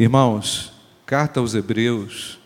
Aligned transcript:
Irmãos, 0.00 0.72
carta 1.04 1.40
aos 1.40 1.54
Hebreus, 1.54 2.38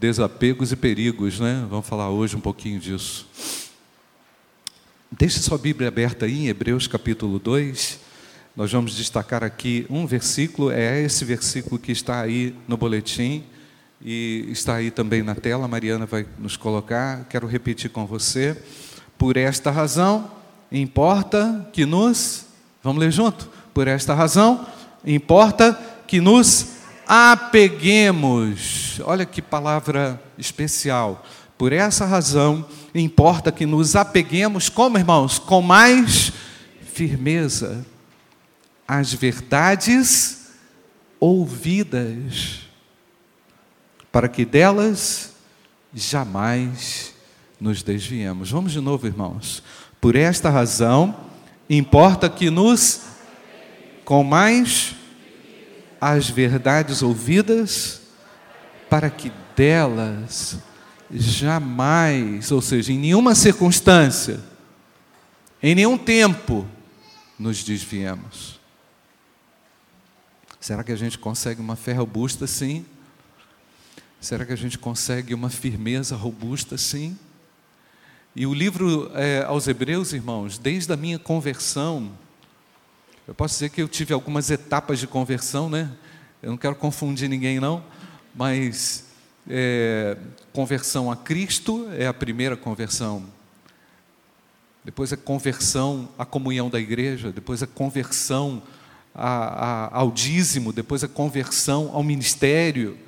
desapegos 0.00 0.72
e 0.72 0.76
perigos, 0.76 1.38
né? 1.38 1.62
Vamos 1.68 1.86
falar 1.86 2.08
hoje 2.08 2.34
um 2.34 2.40
pouquinho 2.40 2.80
disso. 2.80 3.28
Deixe 5.12 5.38
sua 5.40 5.58
Bíblia 5.58 5.88
aberta 5.88 6.24
aí 6.24 6.46
em 6.46 6.48
Hebreus 6.48 6.86
capítulo 6.86 7.38
2. 7.38 8.00
Nós 8.56 8.72
vamos 8.72 8.96
destacar 8.96 9.44
aqui 9.44 9.84
um 9.90 10.06
versículo, 10.06 10.70
é 10.70 11.02
esse 11.02 11.26
versículo 11.26 11.78
que 11.78 11.92
está 11.92 12.22
aí 12.22 12.54
no 12.66 12.78
boletim 12.78 13.44
e 14.00 14.46
está 14.48 14.76
aí 14.76 14.90
também 14.90 15.22
na 15.22 15.34
tela, 15.34 15.66
a 15.66 15.68
Mariana 15.68 16.06
vai 16.06 16.26
nos 16.38 16.56
colocar. 16.56 17.26
Quero 17.28 17.46
repetir 17.46 17.90
com 17.90 18.06
você. 18.06 18.56
Por 19.18 19.36
esta 19.36 19.70
razão, 19.70 20.30
importa 20.72 21.68
que 21.70 21.84
nos, 21.84 22.46
vamos 22.82 22.98
ler 22.98 23.12
junto? 23.12 23.50
Por 23.74 23.88
esta 23.88 24.14
razão, 24.14 24.66
importa 25.04 25.78
que 26.06 26.18
nos 26.18 26.73
apeguemos. 27.06 29.00
Olha 29.04 29.24
que 29.24 29.42
palavra 29.42 30.22
especial. 30.38 31.24
Por 31.56 31.72
essa 31.72 32.04
razão, 32.04 32.66
importa 32.94 33.52
que 33.52 33.66
nos 33.66 33.96
apeguemos, 33.96 34.68
como 34.68 34.98
irmãos? 34.98 35.38
Com 35.38 35.62
mais 35.62 36.32
firmeza 36.92 37.84
às 38.86 39.12
verdades 39.12 40.50
ouvidas, 41.18 42.60
para 44.12 44.28
que 44.28 44.44
delas 44.44 45.32
jamais 45.92 47.14
nos 47.60 47.82
desviemos. 47.82 48.50
Vamos 48.50 48.72
de 48.72 48.80
novo, 48.80 49.06
irmãos. 49.06 49.62
Por 50.00 50.16
esta 50.16 50.50
razão, 50.50 51.16
importa 51.68 52.28
que 52.28 52.50
nos, 52.50 53.00
com 54.04 54.22
mais 54.22 54.94
as 56.06 56.28
verdades 56.28 57.02
ouvidas, 57.02 58.02
para 58.90 59.08
que 59.08 59.32
delas 59.56 60.58
jamais, 61.10 62.52
ou 62.52 62.60
seja, 62.60 62.92
em 62.92 62.98
nenhuma 62.98 63.34
circunstância, 63.34 64.38
em 65.62 65.74
nenhum 65.74 65.96
tempo, 65.96 66.68
nos 67.38 67.64
desviemos. 67.64 68.60
Será 70.60 70.84
que 70.84 70.92
a 70.92 70.96
gente 70.96 71.18
consegue 71.18 71.62
uma 71.62 71.74
fé 71.74 71.94
robusta 71.94 72.46
sim? 72.46 72.84
Será 74.20 74.44
que 74.44 74.52
a 74.52 74.56
gente 74.56 74.78
consegue 74.78 75.32
uma 75.32 75.48
firmeza 75.48 76.14
robusta 76.16 76.76
sim? 76.76 77.18
E 78.36 78.46
o 78.46 78.52
livro 78.52 79.10
é, 79.14 79.42
aos 79.44 79.66
Hebreus, 79.66 80.12
irmãos, 80.12 80.58
desde 80.58 80.92
a 80.92 80.98
minha 80.98 81.18
conversão, 81.18 82.12
eu 83.26 83.34
posso 83.34 83.54
dizer 83.54 83.70
que 83.70 83.80
eu 83.80 83.88
tive 83.88 84.12
algumas 84.12 84.50
etapas 84.50 84.98
de 84.98 85.06
conversão, 85.06 85.70
né? 85.70 85.90
Eu 86.42 86.50
não 86.50 86.58
quero 86.58 86.74
confundir 86.74 87.26
ninguém, 87.26 87.58
não, 87.58 87.82
mas 88.34 89.06
é, 89.48 90.18
conversão 90.52 91.10
a 91.10 91.16
Cristo 91.16 91.88
é 91.96 92.06
a 92.06 92.12
primeira 92.12 92.54
conversão. 92.54 93.24
Depois 94.84 95.10
a 95.10 95.16
conversão 95.16 96.10
à 96.18 96.26
comunhão 96.26 96.68
da 96.68 96.78
igreja, 96.78 97.32
depois 97.32 97.62
a 97.62 97.66
conversão 97.66 98.62
a, 99.14 99.86
a, 99.86 99.98
ao 99.98 100.10
dízimo, 100.10 100.70
depois 100.70 101.02
a 101.02 101.08
conversão 101.08 101.90
ao 101.94 102.02
ministério. 102.02 102.98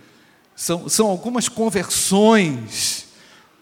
São, 0.54 0.88
são 0.88 1.08
algumas 1.08 1.46
conversões 1.46 3.08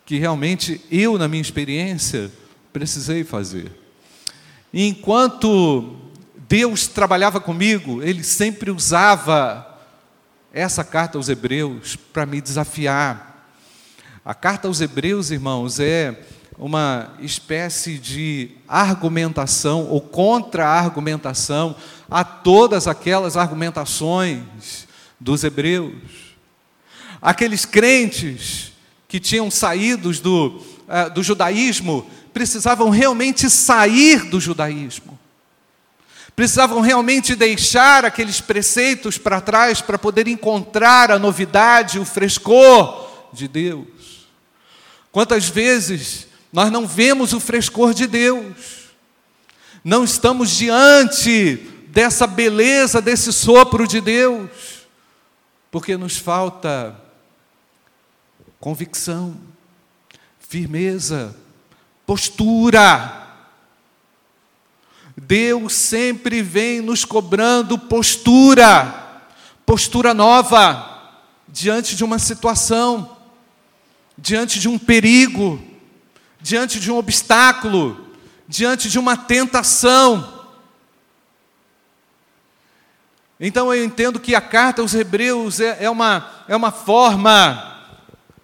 que 0.07 0.19
realmente 0.19 0.81
eu, 0.89 1.19
na 1.19 1.27
minha 1.27 1.43
experiência, 1.43 2.31
precisei 2.73 3.25
fazer. 3.25 3.73
E 4.73 4.87
enquanto 4.87 6.04
Deus 6.49 6.87
trabalhava 6.87 7.41
comigo, 7.41 8.03
Ele 8.03 8.23
sempre 8.23 8.71
usava 8.71 9.67
essa 10.53 10.85
carta 10.85 11.19
aos 11.19 11.29
Hebreus 11.29 11.97
para 11.97 12.27
me 12.27 12.41
desafiar. 12.41 13.49
A 14.25 14.35
carta 14.35 14.69
aos 14.69 14.81
Hebreus, 14.81 15.31
irmãos, 15.31 15.81
é 15.81 16.23
uma 16.59 17.15
espécie 17.19 17.99
de 17.99 18.51
argumentação 18.69 19.87
ou 19.89 20.01
contra-argumentação 20.01 21.75
a 22.11 22.23
todas 22.23 22.87
aquelas 22.87 23.37
argumentações 23.37 24.87
dos 25.19 25.43
hebreus. 25.43 25.95
Aqueles 27.21 27.65
crentes 27.65 28.73
que 29.09 29.19
tinham 29.19 29.51
saído 29.51 30.13
do, 30.13 30.47
uh, 30.47 31.11
do 31.13 31.23
judaísmo 31.23 32.09
precisavam 32.33 32.91
realmente 32.91 33.51
sair 33.51 34.25
do 34.29 34.41
judaísmo. 34.41 35.19
Precisavam 36.37 36.81
realmente 36.81 37.37
deixar 37.37 38.05
aqueles 38.05 38.41
preceitos 38.41 39.17
para 39.17 39.41
trás 39.41 39.81
para 39.81 39.99
poder 39.99 40.27
encontrar 40.27 41.11
a 41.11 41.19
novidade, 41.19 41.99
o 41.99 42.05
frescor 42.05 43.09
de 43.33 43.47
Deus. 43.47 44.29
Quantas 45.13 45.49
vezes 45.49 46.27
nós 46.53 46.73
não 46.73 46.87
vemos 46.87 47.33
o 47.33 47.41
frescor 47.41 47.95
de 47.95 48.07
Deus, 48.07 48.91
não 49.85 50.03
estamos 50.03 50.51
diante 50.51 51.57
dessa 51.89 52.27
beleza, 52.27 53.01
desse 53.01 53.33
sopro 53.33 53.87
de 53.87 54.01
Deus, 54.01 54.51
porque 55.71 55.97
nos 55.97 56.17
falta 56.17 56.97
convicção, 58.59 59.37
firmeza, 60.49 61.37
postura. 62.07 63.24
Deus 65.17 65.73
sempre 65.75 66.43
vem 66.43 66.81
nos 66.81 67.05
cobrando 67.05 67.79
postura, 67.79 69.23
postura 69.65 70.13
nova, 70.13 70.91
diante 71.49 71.95
de 71.95 72.03
uma 72.03 72.19
situação, 72.19 73.17
diante 74.19 74.59
de 74.59 74.69
um 74.69 74.79
perigo, 74.79 75.63
diante 76.41 76.81
de 76.81 76.91
um 76.91 76.97
obstáculo, 76.97 78.09
diante 78.49 78.91
de 78.91 78.99
uma 78.99 79.17
tentação. 79.17 80.47
Então 83.39 83.73
eu 83.73 83.85
entendo 83.85 84.19
que 84.19 84.35
a 84.35 84.41
carta 84.41 84.83
aos 84.83 84.95
Hebreus 84.95 85.61
é, 85.61 85.85
é, 85.85 85.91
uma, 85.91 86.45
é 86.49 86.57
uma 86.57 86.73
forma 86.73 87.73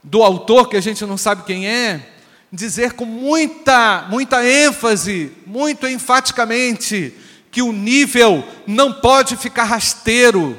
do 0.03 0.23
autor, 0.23 0.69
que 0.69 0.77
a 0.77 0.81
gente 0.81 1.05
não 1.05 1.17
sabe 1.17 1.43
quem 1.45 1.69
é, 1.69 2.10
dizer 2.53 2.95
com 2.95 3.05
muita, 3.05 4.07
muita 4.09 4.45
ênfase, 4.45 5.33
muito 5.47 5.87
enfaticamente, 5.87 7.15
que 7.51 7.63
o 7.63 7.73
nível 7.73 8.45
não 8.67 8.93
pode 8.93 9.37
ficar 9.37 9.65
rasteiro. 9.65 10.59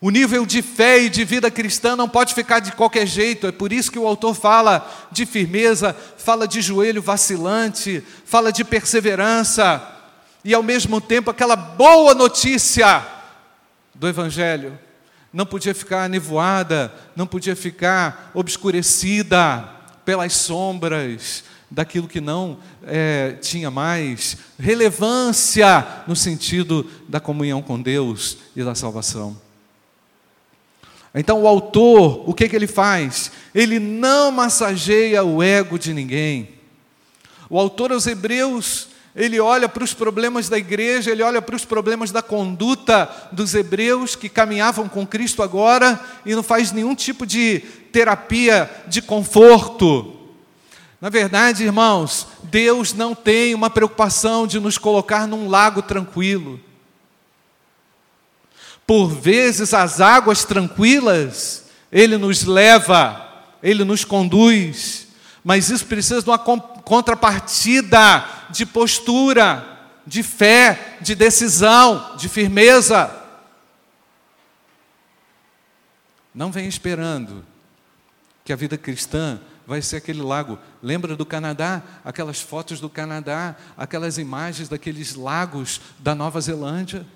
O 0.00 0.10
nível 0.10 0.44
de 0.44 0.62
fé 0.62 1.02
e 1.02 1.08
de 1.08 1.24
vida 1.24 1.50
cristã 1.50 1.94
não 1.94 2.08
pode 2.08 2.34
ficar 2.34 2.58
de 2.58 2.72
qualquer 2.72 3.06
jeito, 3.06 3.46
é 3.46 3.52
por 3.52 3.72
isso 3.72 3.92
que 3.92 3.98
o 3.98 4.06
autor 4.06 4.34
fala 4.34 4.90
de 5.12 5.24
firmeza, 5.24 5.94
fala 6.16 6.48
de 6.48 6.60
joelho 6.60 7.00
vacilante, 7.00 8.02
fala 8.24 8.50
de 8.50 8.64
perseverança, 8.64 9.80
e 10.44 10.52
ao 10.52 10.62
mesmo 10.62 11.00
tempo 11.00 11.30
aquela 11.30 11.54
boa 11.54 12.14
notícia 12.14 13.06
do 13.94 14.08
Evangelho. 14.08 14.76
Não 15.32 15.46
podia 15.46 15.74
ficar 15.74 16.08
nevoada, 16.08 16.92
não 17.14 17.26
podia 17.26 17.54
ficar 17.54 18.32
obscurecida 18.34 19.81
pelas 20.04 20.32
sombras 20.32 21.44
daquilo 21.70 22.06
que 22.06 22.20
não 22.20 22.58
é, 22.84 23.38
tinha 23.40 23.70
mais 23.70 24.36
relevância 24.58 26.04
no 26.06 26.14
sentido 26.14 26.88
da 27.08 27.18
comunhão 27.18 27.62
com 27.62 27.80
Deus 27.80 28.38
e 28.54 28.62
da 28.62 28.74
salvação. 28.74 29.36
Então 31.14 31.42
o 31.42 31.48
autor, 31.48 32.28
o 32.28 32.34
que, 32.34 32.48
que 32.48 32.56
ele 32.56 32.66
faz? 32.66 33.32
Ele 33.54 33.78
não 33.78 34.30
massageia 34.30 35.24
o 35.24 35.42
ego 35.42 35.78
de 35.78 35.92
ninguém. 35.92 36.48
O 37.48 37.58
autor 37.58 37.92
aos 37.92 38.06
Hebreus 38.06 38.88
ele 39.14 39.38
olha 39.38 39.68
para 39.68 39.84
os 39.84 39.92
problemas 39.92 40.48
da 40.48 40.56
igreja, 40.56 41.10
ele 41.10 41.22
olha 41.22 41.42
para 41.42 41.54
os 41.54 41.64
problemas 41.64 42.10
da 42.10 42.22
conduta 42.22 43.10
dos 43.30 43.54
hebreus 43.54 44.16
que 44.16 44.28
caminhavam 44.28 44.88
com 44.88 45.06
Cristo 45.06 45.42
agora 45.42 46.00
e 46.24 46.34
não 46.34 46.42
faz 46.42 46.72
nenhum 46.72 46.94
tipo 46.94 47.26
de 47.26 47.60
terapia 47.92 48.70
de 48.88 49.02
conforto. 49.02 50.16
Na 50.98 51.10
verdade, 51.10 51.64
irmãos, 51.64 52.26
Deus 52.44 52.94
não 52.94 53.14
tem 53.14 53.54
uma 53.54 53.68
preocupação 53.68 54.46
de 54.46 54.58
nos 54.58 54.78
colocar 54.78 55.26
num 55.26 55.48
lago 55.48 55.82
tranquilo. 55.82 56.58
Por 58.86 59.08
vezes, 59.08 59.74
as 59.74 60.00
águas 60.00 60.44
tranquilas, 60.44 61.64
Ele 61.90 62.16
nos 62.16 62.44
leva, 62.44 63.28
Ele 63.62 63.84
nos 63.84 64.04
conduz, 64.04 65.08
mas 65.44 65.68
isso 65.70 65.86
precisa 65.86 66.22
de 66.22 66.30
uma 66.30 66.38
contrapartida 66.84 68.24
de 68.50 68.66
postura, 68.66 69.72
de 70.06 70.22
fé, 70.22 70.98
de 71.00 71.14
decisão, 71.14 72.16
de 72.16 72.28
firmeza. 72.28 73.18
Não 76.34 76.50
vem 76.50 76.66
esperando 76.66 77.44
que 78.44 78.52
a 78.52 78.56
vida 78.56 78.76
cristã 78.76 79.40
vai 79.66 79.80
ser 79.80 79.96
aquele 79.96 80.22
lago. 80.22 80.58
Lembra 80.82 81.16
do 81.16 81.24
Canadá? 81.24 81.82
Aquelas 82.04 82.40
fotos 82.40 82.80
do 82.80 82.88
Canadá, 82.88 83.54
aquelas 83.76 84.18
imagens 84.18 84.68
daqueles 84.68 85.14
lagos 85.14 85.80
da 85.98 86.14
Nova 86.14 86.40
Zelândia, 86.40 87.06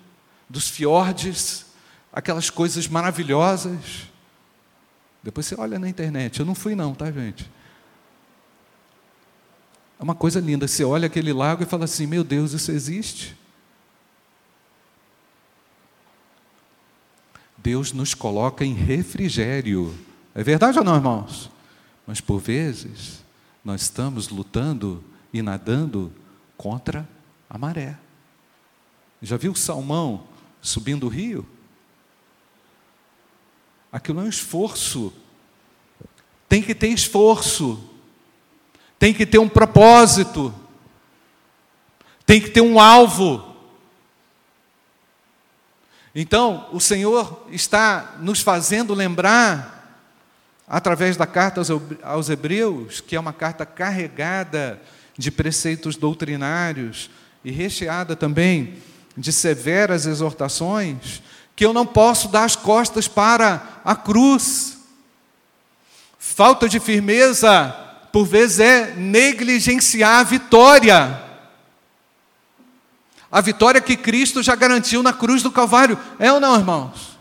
dos 0.48 0.68
fiordes, 0.68 1.66
aquelas 2.12 2.50
coisas 2.50 2.86
maravilhosas. 2.86 4.08
Depois 5.22 5.46
você 5.46 5.58
olha 5.58 5.78
na 5.78 5.88
internet. 5.88 6.38
Eu 6.38 6.46
não 6.46 6.54
fui, 6.54 6.74
não, 6.74 6.94
tá, 6.94 7.10
gente? 7.10 7.50
É 9.98 10.02
uma 10.02 10.14
coisa 10.14 10.40
linda. 10.40 10.68
Você 10.68 10.84
olha 10.84 11.06
aquele 11.06 11.32
lago 11.32 11.62
e 11.62 11.66
fala 11.66 11.84
assim: 11.84 12.06
Meu 12.06 12.22
Deus, 12.22 12.52
isso 12.52 12.70
existe? 12.70 13.36
Deus 17.56 17.92
nos 17.92 18.14
coloca 18.14 18.64
em 18.64 18.74
refrigério. 18.74 19.92
É 20.34 20.42
verdade 20.42 20.78
ou 20.78 20.84
não, 20.84 20.94
irmãos? 20.94 21.50
Mas 22.06 22.20
por 22.20 22.38
vezes 22.38 23.24
nós 23.64 23.82
estamos 23.82 24.28
lutando 24.28 25.02
e 25.32 25.42
nadando 25.42 26.12
contra 26.56 27.08
a 27.50 27.58
maré. 27.58 27.98
Já 29.20 29.36
viu 29.36 29.52
o 29.52 29.56
salmão 29.56 30.28
subindo 30.60 31.06
o 31.06 31.08
rio? 31.08 31.46
Aquilo 33.90 34.20
é 34.20 34.24
um 34.24 34.28
esforço. 34.28 35.12
Tem 36.48 36.62
que 36.62 36.74
ter 36.74 36.88
esforço. 36.88 37.82
Tem 38.98 39.12
que 39.12 39.26
ter 39.26 39.38
um 39.38 39.48
propósito. 39.48 40.54
Tem 42.24 42.40
que 42.40 42.50
ter 42.50 42.60
um 42.60 42.80
alvo. 42.80 43.54
Então, 46.14 46.66
o 46.72 46.80
Senhor 46.80 47.46
está 47.50 48.16
nos 48.20 48.40
fazendo 48.40 48.94
lembrar, 48.94 50.00
através 50.66 51.16
da 51.16 51.26
carta 51.26 51.60
aos 52.02 52.30
Hebreus, 52.30 53.00
que 53.00 53.14
é 53.14 53.20
uma 53.20 53.32
carta 53.32 53.66
carregada 53.66 54.80
de 55.16 55.30
preceitos 55.30 55.94
doutrinários 55.94 57.10
e 57.44 57.50
recheada 57.50 58.16
também 58.16 58.78
de 59.16 59.32
severas 59.32 60.06
exortações, 60.06 61.22
que 61.54 61.64
eu 61.64 61.72
não 61.72 61.86
posso 61.86 62.28
dar 62.28 62.44
as 62.44 62.56
costas 62.56 63.06
para 63.06 63.80
a 63.84 63.94
cruz. 63.94 64.78
Falta 66.18 66.68
de 66.68 66.80
firmeza, 66.80 67.74
por 68.16 68.24
vezes, 68.24 68.60
é 68.60 68.94
negligenciar 68.94 70.20
a 70.20 70.22
vitória. 70.22 71.22
A 73.30 73.42
vitória 73.42 73.78
que 73.78 73.94
Cristo 73.94 74.42
já 74.42 74.54
garantiu 74.54 75.02
na 75.02 75.12
cruz 75.12 75.42
do 75.42 75.52
Calvário. 75.52 75.98
É 76.18 76.32
ou 76.32 76.40
não, 76.40 76.56
irmãos? 76.56 77.18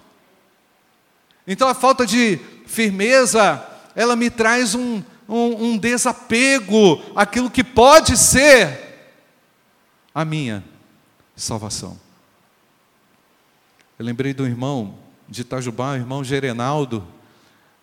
Então 1.45 1.67
a 1.67 1.73
falta 1.73 2.05
de 2.05 2.39
firmeza, 2.65 3.61
ela 3.93 4.15
me 4.15 4.29
traz 4.29 4.73
um, 4.73 5.03
um, 5.27 5.65
um 5.65 5.77
desapego 5.77 7.03
àquilo 7.13 7.51
que 7.51 7.61
pode 7.61 8.15
ser 8.15 9.11
a 10.13 10.23
minha 10.23 10.63
salvação. 11.35 11.99
Eu 13.99 14.05
lembrei 14.05 14.33
do 14.33 14.45
irmão 14.45 14.97
de 15.27 15.41
Itajubá, 15.41 15.91
o 15.91 15.95
irmão 15.95 16.23
Gerenaldo. 16.23 17.05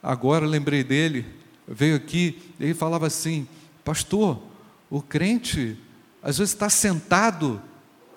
Agora 0.02 0.46
lembrei 0.46 0.82
dele, 0.82 1.41
veio 1.66 1.96
aqui, 1.96 2.40
ele 2.58 2.74
falava 2.74 3.06
assim: 3.06 3.46
Pastor, 3.84 4.42
o 4.90 5.00
crente 5.00 5.78
às 6.22 6.38
vezes 6.38 6.54
está 6.54 6.68
sentado 6.68 7.60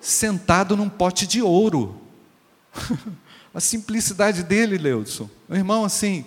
sentado 0.00 0.76
num 0.76 0.88
pote 0.88 1.26
de 1.26 1.42
ouro. 1.42 2.00
a 3.52 3.60
simplicidade 3.60 4.42
dele, 4.42 4.78
Leudson. 4.78 5.28
O 5.48 5.54
irmão, 5.54 5.84
assim, 5.84 6.24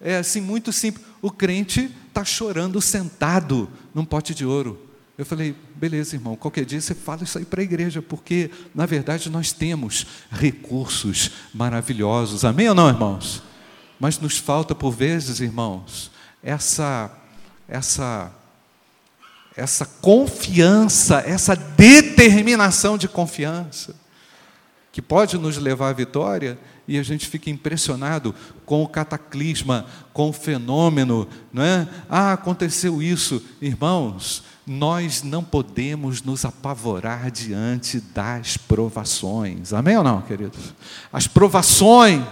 é 0.00 0.18
assim, 0.18 0.40
muito 0.40 0.72
simples. 0.72 1.04
O 1.20 1.30
crente 1.30 1.90
está 2.08 2.24
chorando 2.24 2.80
sentado 2.80 3.68
num 3.94 4.04
pote 4.04 4.34
de 4.34 4.44
ouro. 4.44 4.86
Eu 5.18 5.26
falei, 5.26 5.54
beleza, 5.74 6.16
irmão, 6.16 6.34
qualquer 6.34 6.64
dia 6.64 6.80
você 6.80 6.94
fala 6.94 7.24
isso 7.24 7.36
aí 7.36 7.44
para 7.44 7.60
a 7.60 7.64
igreja, 7.64 8.00
porque, 8.00 8.50
na 8.74 8.86
verdade, 8.86 9.28
nós 9.28 9.52
temos 9.52 10.06
recursos 10.30 11.30
maravilhosos. 11.52 12.44
Amém 12.44 12.68
ou 12.68 12.74
não, 12.74 12.88
irmãos? 12.88 13.42
Mas 13.98 14.18
nos 14.18 14.38
falta, 14.38 14.74
por 14.74 14.92
vezes, 14.92 15.40
irmãos, 15.40 16.10
essa, 16.42 17.10
essa 17.68 18.32
essa 19.56 19.84
confiança, 19.84 21.22
essa 21.26 21.54
determinação 21.54 22.96
de 22.96 23.08
confiança, 23.08 23.94
que 24.92 25.02
pode 25.02 25.38
nos 25.38 25.56
levar 25.56 25.90
à 25.90 25.92
vitória 25.92 26.58
e 26.88 26.98
a 26.98 27.02
gente 27.02 27.28
fica 27.28 27.50
impressionado 27.50 28.34
com 28.66 28.82
o 28.82 28.88
cataclisma, 28.88 29.86
com 30.12 30.30
o 30.30 30.32
fenômeno, 30.32 31.28
não 31.52 31.62
é? 31.62 31.88
Ah, 32.08 32.32
aconteceu 32.32 33.00
isso, 33.00 33.40
irmãos. 33.60 34.42
Nós 34.66 35.22
não 35.22 35.44
podemos 35.44 36.22
nos 36.22 36.44
apavorar 36.44 37.30
diante 37.30 38.00
das 38.00 38.56
provações. 38.56 39.72
Amém 39.72 39.96
ou 39.96 40.02
não, 40.02 40.22
queridos? 40.22 40.74
As 41.12 41.28
provações, 41.28 42.24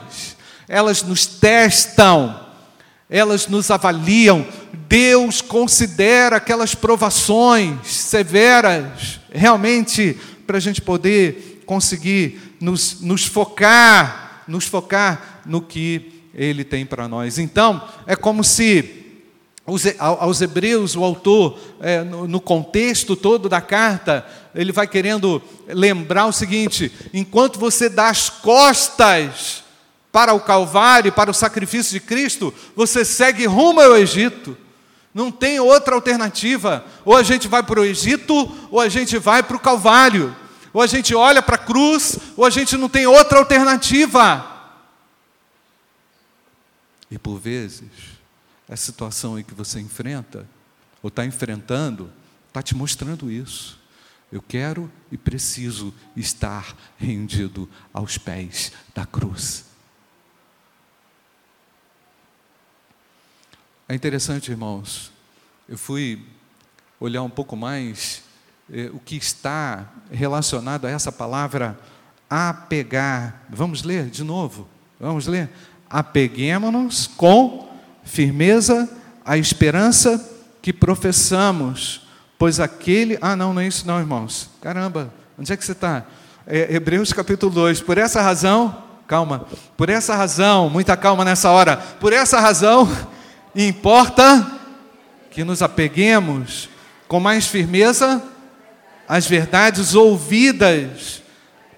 elas 0.69 1.02
nos 1.02 1.26
testam 1.26 2.48
elas 3.08 3.46
nos 3.46 3.70
avaliam. 3.70 4.46
Deus 4.88 5.40
considera 5.40 6.37
aquelas 6.37 6.75
provações 6.75 7.87
severas, 7.87 9.20
realmente, 9.31 10.16
para 10.46 10.56
a 10.56 10.60
gente 10.60 10.81
poder 10.81 11.62
conseguir 11.66 12.56
nos, 12.60 13.00
nos 13.00 13.25
focar, 13.25 14.44
nos 14.49 14.66
focar 14.66 15.43
no 15.44 15.60
que 15.60 16.22
Ele 16.34 16.64
tem 16.64 16.87
para 16.87 17.06
nós. 17.06 17.38
Então, 17.38 17.82
é 18.06 18.16
como 18.16 18.43
se 18.43 18.99
aos 19.99 20.40
hebreus, 20.40 20.96
o 20.96 21.04
autor, 21.04 21.58
é, 21.81 22.02
no 22.02 22.40
contexto 22.40 23.14
todo 23.14 23.50
da 23.50 23.61
carta, 23.61 24.26
ele 24.54 24.72
vai 24.72 24.87
querendo 24.87 25.43
lembrar 25.66 26.25
o 26.25 26.32
seguinte: 26.32 26.90
enquanto 27.12 27.58
você 27.58 27.90
dá 27.90 28.08
as 28.08 28.31
costas 28.31 29.62
para 30.10 30.32
o 30.32 30.40
Calvário, 30.40 31.12
para 31.12 31.31
o 31.31 31.34
sacrifício 31.34 31.93
de 31.93 32.00
Cristo, 32.00 32.52
você 32.75 33.05
segue 33.05 33.46
rumo 33.46 33.81
ao 33.81 33.96
Egito. 33.96 34.56
Não 35.12 35.31
tem 35.31 35.60
outra 35.60 35.94
alternativa. 35.94 36.84
Ou 37.05 37.16
a 37.16 37.22
gente 37.22 37.49
vai 37.49 37.62
para 37.62 37.81
o 37.81 37.84
Egito, 37.84 38.34
ou 38.70 38.81
a 38.81 38.88
gente 38.88 39.19
vai 39.19 39.43
para 39.43 39.56
o 39.56 39.60
Calvário. 39.60 40.34
Ou 40.72 40.82
a 40.82 40.87
gente 40.87 41.14
olha 41.14 41.43
para 41.43 41.56
a 41.56 41.58
cruz, 41.58 42.19
ou 42.37 42.44
a 42.44 42.50
gente 42.50 42.76
não 42.76 42.88
tem 42.88 43.06
outra 43.06 43.38
alternativa. 43.38 44.58
E 47.11 47.19
por 47.19 47.38
vezes, 47.38 47.88
a 48.69 48.76
situação 48.76 49.37
aí 49.37 49.44
que 49.44 49.54
você 49.54 49.81
enfrenta, 49.81 50.46
ou 51.02 51.08
está 51.08 51.25
enfrentando, 51.25 52.12
está 52.49 52.62
te 52.62 52.75
mostrando 52.75 53.31
isso. 53.31 53.78
Eu 54.31 54.43
quero 54.43 54.90
e 55.11 55.16
preciso 55.16 55.94
estar 56.14 56.76
rendido 56.99 57.69
aos 57.94 58.19
pés 58.19 58.72
da 58.94 59.06
cruz. 59.06 59.68
É 63.90 63.95
interessante, 63.95 64.50
irmãos, 64.50 65.11
eu 65.66 65.78
fui 65.78 66.23
olhar 67.00 67.23
um 67.23 67.30
pouco 67.30 67.57
mais 67.57 68.23
eh, 68.71 68.90
o 68.92 68.99
que 68.99 69.16
está 69.16 69.88
relacionado 70.12 70.87
a 70.87 70.90
essa 70.90 71.11
palavra 71.11 71.78
apegar. 72.28 73.47
Vamos 73.49 73.83
ler 73.85 74.11
de 74.11 74.23
novo? 74.23 74.68
Vamos 75.00 75.26
ler? 75.26 75.49
Apeguemos-nos 75.88 77.07
com 77.07 77.66
firmeza 78.04 78.87
à 79.25 79.38
esperança 79.38 80.23
que 80.61 80.71
professamos, 80.71 82.07
pois 82.38 82.61
aquele. 82.61 83.16
Ah, 83.23 83.35
não, 83.35 83.54
não 83.54 83.62
é 83.62 83.66
isso, 83.66 83.87
não, 83.87 83.99
irmãos. 83.99 84.50
Caramba, 84.61 85.11
onde 85.38 85.50
é 85.50 85.57
que 85.57 85.64
você 85.64 85.73
está? 85.73 86.04
É, 86.47 86.75
Hebreus 86.75 87.11
capítulo 87.14 87.50
2. 87.50 87.80
Por 87.80 87.97
essa 87.97 88.21
razão, 88.21 88.85
calma, 89.07 89.47
por 89.78 89.88
essa 89.88 90.14
razão, 90.14 90.68
muita 90.68 90.95
calma 90.95 91.25
nessa 91.25 91.49
hora, 91.50 91.78
por 91.78 92.12
essa 92.12 92.38
razão 92.38 92.87
importa 93.55 94.59
que 95.31 95.45
nos 95.45 95.62
apeguemos 95.62 96.69
com 97.07 97.21
mais 97.21 97.47
firmeza 97.47 98.23
às 99.09 99.26
verdades 99.26 99.95
ouvidas, 99.95 101.23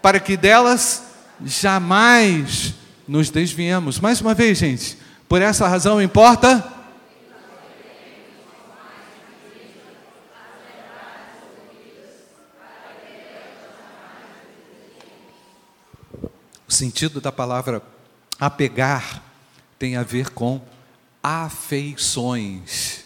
para 0.02 0.18
que 0.18 0.36
delas 0.36 1.04
jamais 1.44 2.74
nos 3.06 3.30
desviemos. 3.30 4.00
Mais 4.00 4.20
uma 4.20 4.34
vez, 4.34 4.58
gente, 4.58 4.98
por 5.28 5.40
essa 5.40 5.68
razão 5.68 6.02
importa. 6.02 6.64
O 16.66 16.72
sentido 16.72 17.20
da 17.20 17.30
palavra 17.30 17.82
apegar 18.38 19.22
tem 19.78 19.96
a 19.96 20.02
ver 20.02 20.30
com 20.30 20.60
afeições. 21.22 23.04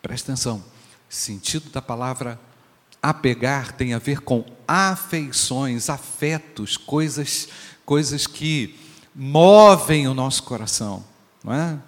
Presta 0.00 0.32
atenção, 0.32 0.64
sentido 1.08 1.70
da 1.70 1.80
palavra 1.80 2.38
apegar 3.02 3.72
tem 3.72 3.94
a 3.94 3.98
ver 3.98 4.20
com 4.20 4.44
afeições, 4.66 5.90
afetos, 5.90 6.76
coisas, 6.76 7.48
coisas 7.84 8.26
que 8.28 8.78
movem 9.14 10.06
o 10.06 10.14
nosso 10.14 10.44
coração, 10.44 11.04
não 11.42 11.52
é? 11.52 11.78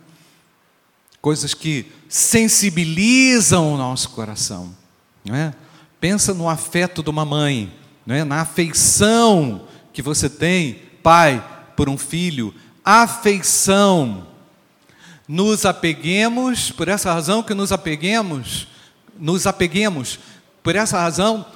Coisas 1.21 1.55
que 1.55 1.91
sensibilizam 2.09 3.73
o 3.73 3.79
nosso 3.79 4.11
coração, 4.11 4.75
não 5.25 5.35
é? 5.35 5.55
Pensa 6.01 6.35
no 6.35 6.49
afeto 6.49 7.03
de 7.03 7.09
uma 7.09 7.25
mãe, 7.25 7.73
não 8.05 8.15
é? 8.15 8.25
Na 8.25 8.41
afeição 8.41 9.67
que 9.93 10.03
você 10.03 10.29
tem, 10.29 10.83
pai, 11.03 11.43
por 11.77 11.89
um 11.89 11.97
filho, 11.97 12.53
afeição. 12.85 14.27
Nos 15.27 15.65
apeguemos, 15.65 16.71
por 16.71 16.89
essa 16.89 17.13
razão 17.13 17.43
que 17.43 17.55
nos 17.55 17.73
apeguemos, 17.73 18.69
nos 19.19 19.47
apeguemos, 19.47 20.19
por 20.63 20.77
essa 20.77 20.99
razão 20.99 21.47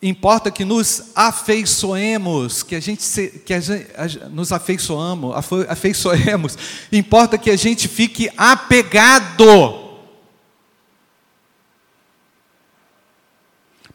importa 0.00 0.50
que 0.50 0.64
nos 0.64 1.10
afeiçoemos, 1.14 2.62
que 2.62 2.76
a 2.76 2.80
gente, 2.80 3.02
se, 3.02 3.28
que 3.44 3.52
a 3.52 3.60
gente 3.60 3.88
a, 3.96 4.28
nos 4.28 4.52
afeiçoamos, 4.52 5.34
afeiçoemos, 5.68 6.56
importa 6.92 7.36
que 7.36 7.50
a 7.50 7.56
gente 7.56 7.88
fique 7.88 8.30
apegado. 8.36 9.88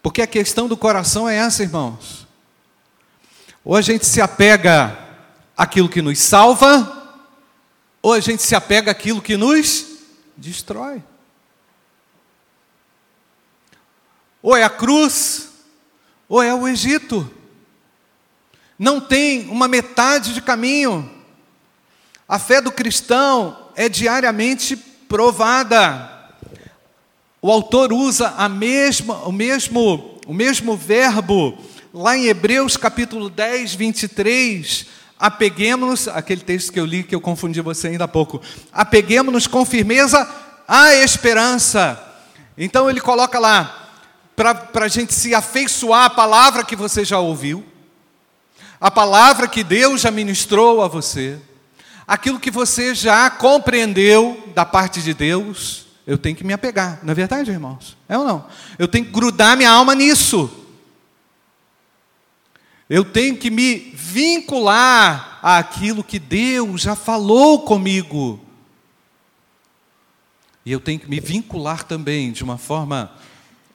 Porque 0.02 0.22
a 0.22 0.28
questão 0.28 0.68
do 0.68 0.76
coração 0.76 1.30
é 1.30 1.38
essa, 1.38 1.64
irmãos. 1.64 2.28
Ou 3.64 3.78
a 3.78 3.82
gente 3.82 4.06
se 4.06 4.20
apega 4.20 5.00
àquilo 5.56 5.88
que 5.88 6.02
nos 6.02 6.20
salva, 6.20 7.03
ou 8.04 8.12
a 8.12 8.20
gente 8.20 8.44
se 8.44 8.54
apega 8.54 8.92
àquilo 8.92 9.22
que 9.22 9.38
nos 9.38 9.86
destrói. 10.36 11.02
Ou 14.42 14.54
é 14.58 14.64
a 14.64 14.70
cruz, 14.70 15.50
ou 16.28 16.44
é 16.44 16.54
o 16.54 16.68
Egito. 16.68 17.32
Não 18.78 19.00
tem 19.00 19.50
uma 19.50 19.70
metade 19.70 20.34
de 20.34 20.42
caminho. 20.42 21.10
A 22.28 22.38
fé 22.38 22.60
do 22.60 22.74
cristão 22.74 23.70
é 23.74 23.88
diariamente 23.88 24.76
provada. 24.76 26.12
O 27.42 27.50
autor 27.50 27.94
usa 27.94 28.34
a 28.38 28.50
mesma, 28.50 29.20
o 29.26 29.32
mesmo, 29.32 30.20
o 30.28 30.34
mesmo 30.34 30.76
verbo 30.76 31.58
lá 31.94 32.18
em 32.18 32.26
Hebreus 32.26 32.76
capítulo 32.76 33.30
10, 33.30 33.76
23. 33.76 34.88
Apeguemos-nos, 35.24 36.10
aquele 36.10 36.42
texto 36.42 36.74
que 36.74 36.78
eu 36.78 36.86
li 36.86 37.02
que 37.02 37.16
eu 37.16 37.22
confundi 37.22 37.62
você 37.62 37.88
ainda 37.88 38.04
há 38.04 38.08
pouco. 38.10 38.42
Apeguemos-nos 38.74 39.48
com 39.48 39.64
firmeza 39.64 40.30
à 40.68 40.94
esperança. 40.96 41.98
Então 42.58 42.90
ele 42.90 43.00
coloca 43.00 43.40
lá, 43.40 43.90
para 44.36 44.84
a 44.84 44.88
gente 44.90 45.14
se 45.14 45.34
afeiçoar 45.34 46.04
à 46.04 46.10
palavra 46.10 46.66
que 46.66 46.76
você 46.76 47.06
já 47.06 47.20
ouviu, 47.20 47.64
a 48.82 48.92
palavra 48.92 49.48
que 49.48 49.64
Deus 49.64 50.02
já 50.02 50.12
ministrou 50.12 50.84
a 50.84 50.90
você, 50.90 51.40
aquilo 52.06 52.38
que 52.38 52.52
você 52.52 52.94
já 52.94 53.30
compreendeu 53.30 54.52
da 54.54 54.66
parte 54.66 55.02
de 55.02 55.14
Deus, 55.14 55.86
eu 56.06 56.18
tenho 56.18 56.36
que 56.36 56.44
me 56.44 56.52
apegar, 56.52 57.00
não 57.02 57.14
é 57.14 57.16
verdade, 57.16 57.50
irmãos? 57.50 57.96
É 58.10 58.18
ou 58.18 58.26
não? 58.26 58.46
Eu 58.78 58.90
tenho 58.90 59.06
que 59.06 59.12
grudar 59.12 59.56
minha 59.56 59.72
alma 59.72 59.96
nisso. 59.96 60.52
Eu 62.90 63.06
tenho 63.06 63.38
que 63.38 63.50
me 63.50 63.94
vincular 63.96 65.40
àquilo 65.42 66.04
que 66.04 66.20
Deus 66.20 66.82
já 66.82 66.96
falou 66.96 67.64
comigo. 67.64 68.40
E 70.66 70.72
eu 70.72 70.80
tenho 70.80 71.00
que 71.00 71.10
me 71.10 71.20
vincular 71.20 71.84
também 71.84 72.32
de 72.32 72.44
uma 72.44 72.58
forma 72.58 73.12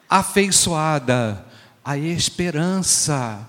afeiçoada 0.09 1.45
à 1.85 1.97
esperança. 1.99 3.47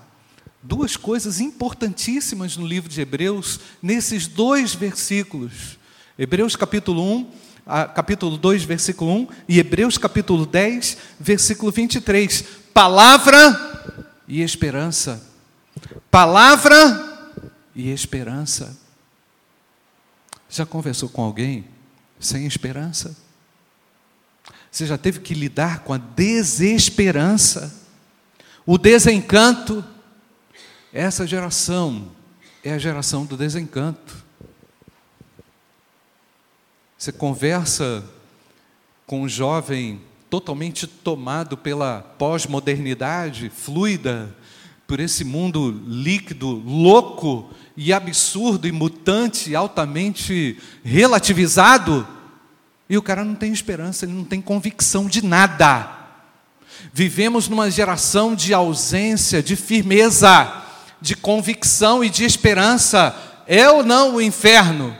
Duas 0.61 0.97
coisas 0.97 1.39
importantíssimas 1.39 2.57
no 2.57 2.65
livro 2.65 2.89
de 2.89 2.99
Hebreus, 2.99 3.59
nesses 3.81 4.27
dois 4.27 4.73
versículos. 4.73 5.77
Hebreus 6.17 6.55
capítulo 6.55 7.01
1, 7.01 7.31
capítulo 7.95 8.37
2, 8.37 8.63
versículo 8.63 9.11
1, 9.11 9.27
e 9.47 9.59
Hebreus 9.59 9.97
capítulo 9.97 10.45
10, 10.45 10.97
versículo 11.19 11.71
23. 11.71 12.43
Palavra 12.73 13.97
e 14.27 14.41
esperança. 14.41 15.28
Palavra 16.11 16.73
e 17.75 17.91
esperança. 17.91 18.77
Já 20.49 20.65
conversou 20.65 21.09
com 21.09 21.23
alguém 21.23 21.65
sem 22.19 22.45
esperança? 22.45 23.15
Você 24.71 24.85
já 24.85 24.97
teve 24.97 25.19
que 25.19 25.33
lidar 25.33 25.79
com 25.79 25.93
a 25.93 25.97
desesperança, 25.97 27.75
o 28.65 28.77
desencanto. 28.77 29.83
Essa 30.93 31.25
geração 31.25 32.11
é 32.63 32.73
a 32.73 32.77
geração 32.77 33.25
do 33.25 33.37
desencanto. 33.37 34.23
Você 36.97 37.11
conversa 37.11 38.03
com 39.05 39.21
um 39.21 39.29
jovem 39.29 40.01
totalmente 40.29 40.85
tomado 40.85 41.57
pela 41.57 42.01
pós-modernidade 42.19 43.49
fluida, 43.49 44.35
por 44.89 44.99
esse 44.99 45.23
mundo 45.23 45.83
líquido, 45.87 46.63
louco 46.65 47.49
e 47.77 47.93
absurdo 47.93 48.67
e 48.67 48.71
mutante, 48.71 49.55
altamente 49.55 50.57
relativizado 50.83 52.05
e 52.89 52.97
o 52.97 53.03
cara 53.03 53.23
não 53.23 53.35
tem 53.35 53.53
esperança, 53.53 54.03
ele 54.03 54.13
não 54.13 54.23
tem 54.23 54.41
convicção 54.41 55.05
de 55.05 55.23
nada. 55.23 55.87
Vivemos 56.91 57.47
numa 57.47 57.69
geração 57.69 58.33
de 58.33 58.51
ausência, 58.51 59.43
de 59.43 59.55
firmeza, 59.55 60.65
de 60.99 61.15
convicção 61.15 62.03
e 62.03 62.09
de 62.09 62.23
esperança. 62.23 63.15
É 63.45 63.69
ou 63.69 63.83
não 63.83 64.15
o 64.15 64.21
inferno? 64.21 64.97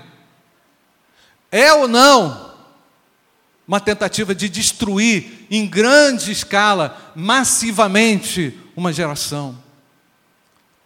É 1.52 1.74
ou 1.74 1.88
não 1.88 2.48
uma 3.68 3.80
tentativa 3.80 4.36
de 4.36 4.50
destruir 4.50 5.48
em 5.50 5.66
grande 5.66 6.32
escala, 6.32 7.14
massivamente, 7.16 8.56
uma 8.76 8.94
geração? 8.94 9.69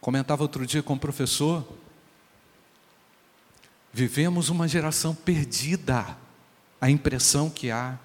Comentava 0.04 0.42
outro 0.42 0.66
dia 0.66 0.82
com 0.82 0.92
o 0.92 0.98
professor. 0.98 1.66
Vivemos 3.90 4.50
uma 4.50 4.68
geração 4.68 5.14
perdida 5.14 6.14
a 6.78 6.90
impressão 6.90 7.48
que 7.48 7.70
há 7.70 7.98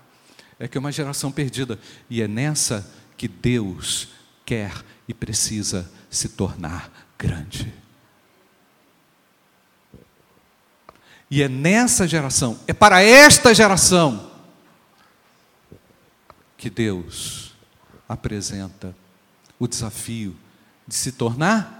é 0.58 0.66
que 0.66 0.78
é 0.78 0.80
uma 0.80 0.94
geração 0.94 1.30
perdida. 1.30 1.78
E 2.10 2.22
é 2.22 2.28
nessa 2.28 2.90
que 3.18 3.28
Deus 3.28 4.08
quer 4.46 4.72
e 5.10 5.14
precisa 5.14 5.92
se 6.10 6.30
tornar 6.30 6.90
grande. 7.18 7.74
E 11.30 11.44
é 11.44 11.50
nessa 11.50 12.08
geração, 12.08 12.58
é 12.66 12.72
para 12.72 13.04
esta 13.04 13.54
geração, 13.54 14.32
que 16.56 16.70
Deus 16.70 17.54
apresenta 18.08 18.96
o 19.60 19.68
desafio 19.68 20.34
de 20.88 20.96
se 20.96 21.12
tornar 21.12 21.79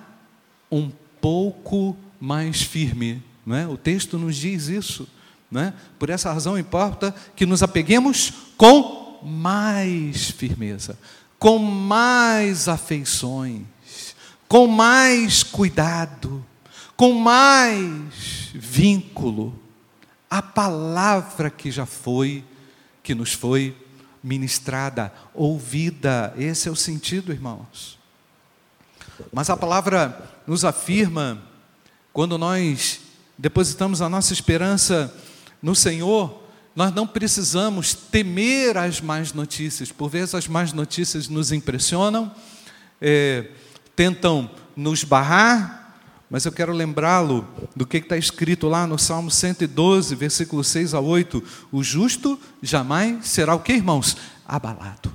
um 0.72 0.92
pouco 1.22 1.96
mais 2.20 2.62
firme. 2.62 3.24
Não 3.46 3.56
é? 3.56 3.68
O 3.68 3.78
texto 3.78 4.18
nos 4.18 4.36
diz 4.36 4.68
isso. 4.68 5.08
Né? 5.52 5.74
Por 5.98 6.10
essa 6.10 6.32
razão 6.32 6.58
importa 6.58 7.14
que 7.36 7.46
nos 7.46 7.64
apeguemos 7.64 8.32
com 8.56 9.20
mais 9.24 10.30
firmeza, 10.30 10.98
com 11.38 11.58
mais 11.58 12.68
afeições, 12.68 13.64
com 14.48 14.68
mais 14.68 15.44
cuidado, 15.44 16.46
com 16.96 17.14
mais 17.14 18.50
vínculo. 18.54 19.58
A 20.30 20.42
palavra 20.42 21.50
que 21.50 21.72
já 21.72 21.86
foi, 21.86 22.44
que 23.02 23.16
nos 23.16 23.34
foi 23.34 23.76
ministrada, 24.24 25.12
ouvida, 25.34 26.34
esse 26.38 26.68
é 26.68 26.72
o 26.72 26.76
sentido, 26.76 27.32
irmãos. 27.32 27.99
Mas 29.32 29.50
a 29.50 29.58
palavra 29.58 30.18
nos 30.46 30.66
afirma, 30.66 31.42
quando 32.14 32.38
nós 32.38 33.00
depositamos 33.38 34.02
a 34.02 34.10
nossa 34.10 34.34
esperança 34.34 35.14
no 35.62 35.76
Senhor, 35.76 36.44
nós 36.76 36.94
não 36.94 37.06
precisamos 37.06 37.94
temer 37.94 38.78
as 38.78 39.02
más 39.02 39.34
notícias. 39.34 39.92
Por 39.92 40.10
vezes 40.10 40.36
as 40.36 40.48
más 40.48 40.74
notícias 40.74 41.28
nos 41.28 41.52
impressionam, 41.52 42.34
é, 43.02 43.50
tentam 43.96 44.50
nos 44.76 45.04
barrar, 45.04 45.98
mas 46.30 46.46
eu 46.46 46.52
quero 46.52 46.72
lembrá-lo 46.72 47.48
do 47.76 47.86
que 47.86 47.98
está 47.98 48.16
escrito 48.16 48.68
lá 48.68 48.86
no 48.86 49.00
Salmo 49.00 49.32
112, 49.32 50.16
versículo 50.16 50.64
6 50.64 50.94
a 50.94 51.00
8. 51.00 51.44
O 51.72 51.84
justo 51.84 52.40
jamais 52.62 53.28
será 53.28 53.56
o 53.56 53.60
que, 53.60 53.74
irmãos? 53.74 54.16
Abalado. 54.48 55.12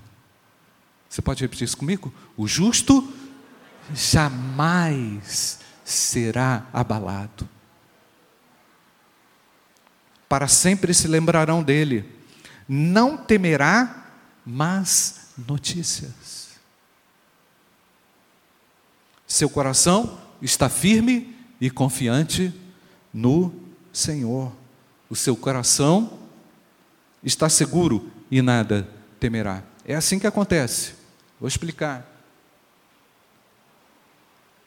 Você 1.09 1.23
pode 1.23 1.43
repetir 1.43 1.65
isso 1.65 1.77
comigo? 1.77 2.13
O 2.37 2.49
justo 2.49 3.09
jamais 3.93 5.59
será 5.85 6.67
abalado 6.73 7.49
para 10.35 10.49
sempre 10.49 10.93
se 10.93 11.07
lembrarão 11.07 11.63
dele. 11.63 12.05
Não 12.69 13.17
temerá 13.17 14.05
más 14.45 15.29
notícias. 15.39 16.49
Seu 19.29 19.49
coração 19.49 20.21
está 20.43 20.69
firme 20.69 21.37
e 21.61 21.71
confiante 21.71 22.53
no 23.13 23.55
Senhor. 23.93 24.53
O 25.09 25.15
seu 25.15 25.37
coração 25.37 26.19
está 27.23 27.49
seguro 27.49 28.11
e 28.29 28.43
nada 28.43 28.89
temerá. 29.21 29.63
É 29.85 29.95
assim 29.95 30.19
que 30.19 30.27
acontece. 30.27 30.95
Vou 31.39 31.47
explicar. 31.47 32.14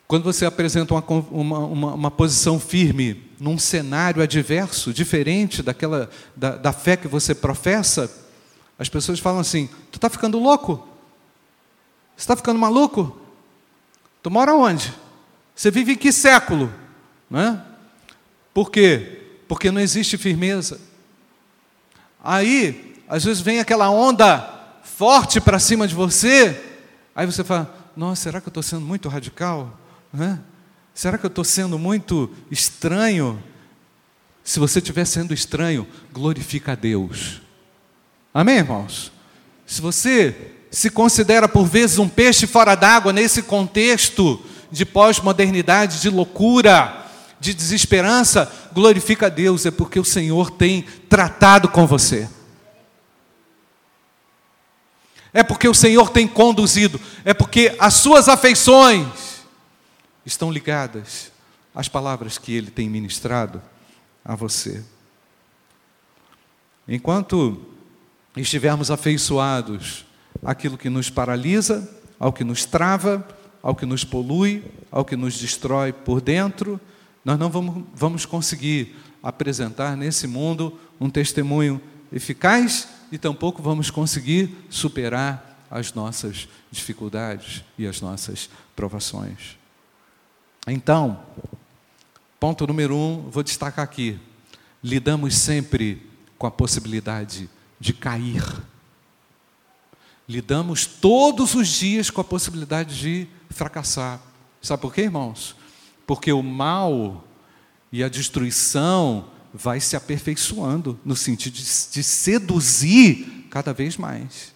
Quando 0.08 0.24
você 0.24 0.46
apresenta 0.46 0.94
uma, 0.94 1.04
uma, 1.30 1.60
uma, 1.60 1.94
uma, 1.94 2.12
posição 2.12 2.58
firme 2.60 3.30
num 3.38 3.58
cenário 3.60 4.22
adverso, 4.22 4.94
diferente 4.94 5.62
daquela 5.62 6.10
da, 6.34 6.56
da 6.56 6.72
fé 6.72 6.96
que 6.96 7.10
você 7.10 7.36
professa, 7.36 8.10
as 8.80 8.88
pessoas 8.88 9.20
falam 9.20 9.42
assim: 9.42 9.68
Tu 9.92 9.98
está 9.98 10.10
ficando 10.10 10.40
louco? 10.40 10.88
Você 12.16 12.24
está 12.24 12.38
ficando 12.38 12.58
maluco? 12.58 13.20
Tu 14.24 14.32
mora 14.32 14.54
onde? 14.54 14.94
Você 15.54 15.70
vive 15.70 15.94
em 15.94 15.98
que 15.98 16.12
século? 16.14 16.74
Não 17.30 17.40
é? 17.42 17.62
Por 18.54 18.72
quê? 18.72 19.24
Porque 19.46 19.72
não 19.72 19.82
existe 19.82 20.18
firmeza. 20.18 20.80
Aí, 22.24 22.96
às 23.10 23.26
vezes 23.26 23.42
vem 23.42 23.60
aquela 23.60 23.90
onda 23.90 24.54
forte 24.84 25.42
para 25.42 25.60
cima 25.60 25.86
de 25.86 25.94
você, 25.94 26.64
aí 27.14 27.26
você 27.26 27.44
fala: 27.44 27.76
Nossa, 27.94 28.24
será 28.24 28.40
que 28.40 28.48
eu 28.48 28.52
estou 28.52 28.64
sendo 28.64 28.86
muito 28.86 29.10
radical? 29.10 29.78
Né? 30.14 30.40
Será 30.94 31.18
que 31.18 31.26
eu 31.26 31.30
estou 31.30 31.44
sendo 31.44 31.78
muito 31.78 32.32
estranho? 32.50 33.42
Se 34.44 34.60
você 34.60 34.80
estiver 34.80 35.06
sendo 35.06 35.34
estranho, 35.34 35.88
glorifica 36.12 36.72
a 36.72 36.76
Deus. 36.76 37.42
Amém, 38.34 38.58
irmãos? 38.58 39.12
Se 39.66 39.82
você 39.82 40.54
se 40.72 40.90
considera 40.90 41.48
por 41.48 41.66
vezes 41.66 41.98
um 41.98 42.08
peixe 42.08 42.48
fora 42.48 42.76
d'água 42.76 43.12
nesse 43.12 43.42
contexto 43.42 44.42
de 44.72 44.86
pós-modernidade, 44.86 46.02
de 46.02 46.10
loucura, 46.10 47.06
de 47.40 47.54
desesperança, 47.54 48.52
glorifica 48.74 49.28
a 49.28 49.30
Deus, 49.30 49.66
é 49.66 49.72
porque 49.72 50.00
o 50.00 50.06
Senhor 50.06 50.52
tem 50.52 50.84
tratado 51.10 51.68
com 51.70 51.86
você. 51.86 52.28
É 55.34 55.44
porque 55.44 55.68
o 55.68 55.74
Senhor 55.74 56.10
tem 56.10 56.28
conduzido, 56.28 57.00
é 57.24 57.34
porque 57.34 57.76
as 57.78 57.94
suas 57.96 58.28
afeições 58.28 59.08
estão 60.28 60.52
ligadas 60.52 61.32
às 61.74 61.88
palavras 61.88 62.38
que 62.38 62.54
ele 62.54 62.70
tem 62.70 62.90
ministrado 62.90 63.62
a 64.24 64.36
você. 64.36 64.84
Enquanto 66.86 67.66
estivermos 68.36 68.92
afeiçoados 68.92 70.06
àquilo 70.44 70.78
que 70.78 70.90
nos 70.90 71.10
paralisa, 71.10 71.90
ao 72.20 72.34
que 72.34 72.44
nos 72.44 72.66
trava, 72.66 73.26
ao 73.64 73.74
que 73.74 73.86
nos 73.86 74.04
polui, 74.04 74.64
ao 74.92 75.06
que 75.06 75.16
nos 75.16 75.40
destrói 75.40 75.94
por 75.94 76.20
dentro, 76.20 76.80
nós 77.24 77.40
não 77.40 77.50
vamos, 77.50 77.86
vamos 77.94 78.26
conseguir 78.26 78.96
apresentar 79.24 79.96
nesse 79.96 80.28
mundo 80.28 80.78
um 81.00 81.10
testemunho 81.10 81.82
eficaz 82.12 82.90
e 83.12 83.18
tampouco 83.18 83.62
vamos 83.62 83.90
conseguir 83.90 84.56
superar 84.70 85.66
as 85.72 85.94
nossas 85.94 86.50
dificuldades 86.70 87.64
e 87.78 87.88
as 87.88 88.02
nossas 88.02 88.50
provações. 88.76 89.58
Então, 90.68 91.24
ponto 92.40 92.68
número 92.68 92.96
um, 92.96 93.30
vou 93.30 93.42
destacar 93.42 93.86
aqui: 93.86 94.20
lidamos 94.84 95.36
sempre 95.36 96.06
com 96.38 96.46
a 96.46 96.52
possibilidade 96.52 97.50
de 97.80 97.94
cair. 97.94 98.44
Lidamos 100.28 100.86
todos 100.86 101.56
os 101.56 101.70
dias 101.70 102.10
com 102.10 102.20
a 102.20 102.24
possibilidade 102.24 103.00
de 103.00 103.28
fracassar. 103.50 104.20
Sabe 104.62 104.82
por 104.82 104.94
quê, 104.94 105.04
irmãos? 105.04 105.56
Porque 106.06 106.34
o 106.34 106.44
mal 106.44 107.24
e 107.90 108.04
a 108.04 108.10
destruição 108.10 109.30
vai 109.54 109.80
se 109.80 109.96
aperfeiçoando 109.96 111.00
no 111.06 111.16
sentido 111.16 111.54
de, 111.54 111.64
de 111.64 112.04
seduzir 112.04 113.48
cada 113.50 113.74
vez 113.74 113.96
mais. 113.96 114.54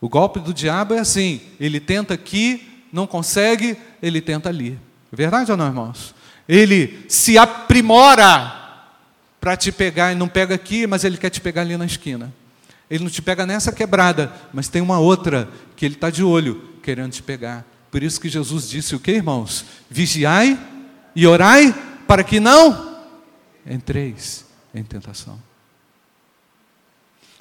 O 0.00 0.08
golpe 0.08 0.40
do 0.40 0.54
diabo 0.54 0.94
é 0.94 0.98
assim: 0.98 1.42
ele 1.60 1.78
tenta 1.78 2.14
aqui, 2.14 2.86
não 2.90 3.06
consegue, 3.06 3.76
ele 4.00 4.22
tenta 4.22 4.48
ali. 4.48 4.78
Verdade 5.12 5.50
ou 5.50 5.56
não, 5.56 5.66
irmãos? 5.66 6.14
Ele 6.48 7.04
se 7.08 7.36
aprimora 7.38 8.56
para 9.40 9.56
te 9.56 9.72
pegar 9.72 10.12
e 10.12 10.14
não 10.14 10.28
pega 10.28 10.54
aqui, 10.54 10.86
mas 10.86 11.04
ele 11.04 11.16
quer 11.16 11.30
te 11.30 11.40
pegar 11.40 11.62
ali 11.62 11.76
na 11.76 11.86
esquina. 11.86 12.32
Ele 12.90 13.04
não 13.04 13.10
te 13.10 13.22
pega 13.22 13.46
nessa 13.46 13.72
quebrada, 13.72 14.32
mas 14.52 14.68
tem 14.68 14.82
uma 14.82 14.98
outra 14.98 15.48
que 15.76 15.84
ele 15.84 15.94
está 15.94 16.10
de 16.10 16.22
olho, 16.22 16.78
querendo 16.82 17.12
te 17.12 17.22
pegar. 17.22 17.64
Por 17.90 18.02
isso 18.02 18.20
que 18.20 18.28
Jesus 18.28 18.68
disse 18.68 18.94
o 18.94 19.00
que, 19.00 19.12
irmãos? 19.12 19.64
Vigiai 19.88 20.58
e 21.14 21.26
orai 21.26 21.74
para 22.06 22.22
que 22.24 22.40
não 22.40 22.98
entreis 23.66 24.44
em 24.74 24.82
tentação. 24.82 25.40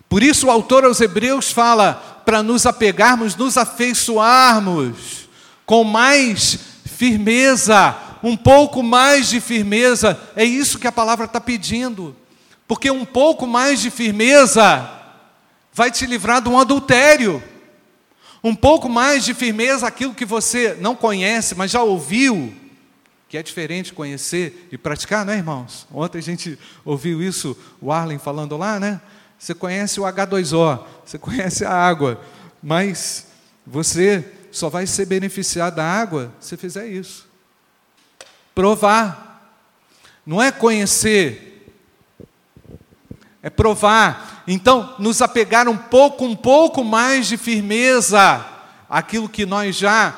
Por 0.07 0.23
isso 0.23 0.47
o 0.47 0.51
autor 0.51 0.85
aos 0.85 1.01
Hebreus 1.01 1.51
fala 1.51 1.93
para 2.25 2.41
nos 2.41 2.65
apegarmos, 2.65 3.35
nos 3.35 3.57
afeiçoarmos 3.57 5.29
com 5.65 5.83
mais 5.83 6.68
firmeza, 6.99 7.95
um 8.21 8.35
pouco 8.35 8.83
mais 8.83 9.29
de 9.29 9.39
firmeza, 9.39 10.19
é 10.35 10.43
isso 10.43 10.77
que 10.77 10.85
a 10.85 10.91
palavra 10.91 11.23
está 11.23 11.39
pedindo, 11.39 12.13
porque 12.67 12.91
um 12.91 13.05
pouco 13.05 13.47
mais 13.47 13.79
de 13.79 13.89
firmeza 13.89 14.99
vai 15.71 15.89
te 15.89 16.05
livrar 16.05 16.41
de 16.41 16.49
um 16.49 16.59
adultério, 16.59 17.41
um 18.43 18.53
pouco 18.53 18.89
mais 18.89 19.23
de 19.23 19.33
firmeza, 19.33 19.87
aquilo 19.87 20.13
que 20.13 20.25
você 20.25 20.77
não 20.81 20.93
conhece, 20.93 21.55
mas 21.55 21.71
já 21.71 21.81
ouviu, 21.81 22.53
que 23.29 23.37
é 23.37 23.43
diferente 23.43 23.93
conhecer 23.93 24.67
e 24.69 24.77
praticar, 24.77 25.25
não 25.25 25.31
é, 25.31 25.37
irmãos? 25.37 25.87
Ontem 25.93 26.17
a 26.17 26.21
gente 26.21 26.59
ouviu 26.83 27.23
isso, 27.23 27.57
o 27.79 27.93
Arlen 27.93 28.19
falando 28.19 28.57
lá, 28.57 28.77
né? 28.77 28.99
Você 29.37 29.53
conhece 29.53 30.01
o 30.01 30.03
H2O, 30.03 30.83
você 31.05 31.17
conhece 31.17 31.63
a 31.63 31.71
água, 31.71 32.19
mas 32.61 33.27
você 33.65 34.33
só 34.51 34.69
vai 34.69 34.85
ser 34.87 35.05
beneficiado 35.05 35.75
da 35.75 35.83
água 35.83 36.33
se 36.39 36.57
fizer 36.57 36.87
isso. 36.87 37.27
Provar. 38.53 39.53
Não 40.25 40.41
é 40.41 40.51
conhecer, 40.51 41.73
é 43.41 43.49
provar. 43.49 44.43
Então, 44.47 44.95
nos 44.99 45.21
apegar 45.21 45.67
um 45.67 45.77
pouco, 45.77 46.25
um 46.25 46.35
pouco 46.35 46.83
mais 46.83 47.27
de 47.27 47.37
firmeza 47.37 48.45
aquilo 48.89 49.29
que 49.29 49.45
nós 49.45 49.75
já 49.75 50.15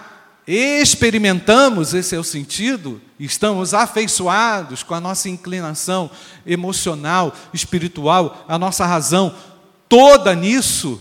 experimentamos, 0.47 1.93
esse 1.93 2.15
é 2.15 2.19
o 2.19 2.23
sentido, 2.23 3.01
estamos 3.19 3.73
afeiçoados 3.73 4.83
com 4.83 4.95
a 4.95 4.99
nossa 4.99 5.29
inclinação 5.29 6.09
emocional, 6.45 7.33
espiritual, 7.53 8.43
a 8.47 8.57
nossa 8.57 8.85
razão 8.85 9.35
toda 9.87 10.33
nisso 10.33 10.99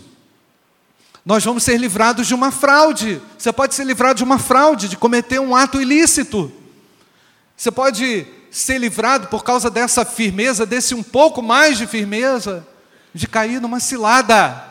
nós 1.24 1.44
vamos 1.44 1.62
ser 1.62 1.76
livrados 1.76 2.26
de 2.26 2.34
uma 2.34 2.50
fraude. 2.50 3.20
Você 3.36 3.52
pode 3.52 3.74
ser 3.74 3.84
livrado 3.84 4.16
de 4.16 4.24
uma 4.24 4.38
fraude, 4.38 4.88
de 4.88 4.96
cometer 4.96 5.38
um 5.38 5.54
ato 5.54 5.80
ilícito. 5.80 6.50
Você 7.56 7.70
pode 7.70 8.26
ser 8.50 8.78
livrado 8.78 9.28
por 9.28 9.44
causa 9.44 9.70
dessa 9.70 10.04
firmeza, 10.04 10.64
desse 10.64 10.94
um 10.94 11.02
pouco 11.02 11.42
mais 11.42 11.76
de 11.76 11.86
firmeza, 11.86 12.66
de 13.12 13.26
cair 13.26 13.60
numa 13.60 13.80
cilada. 13.80 14.66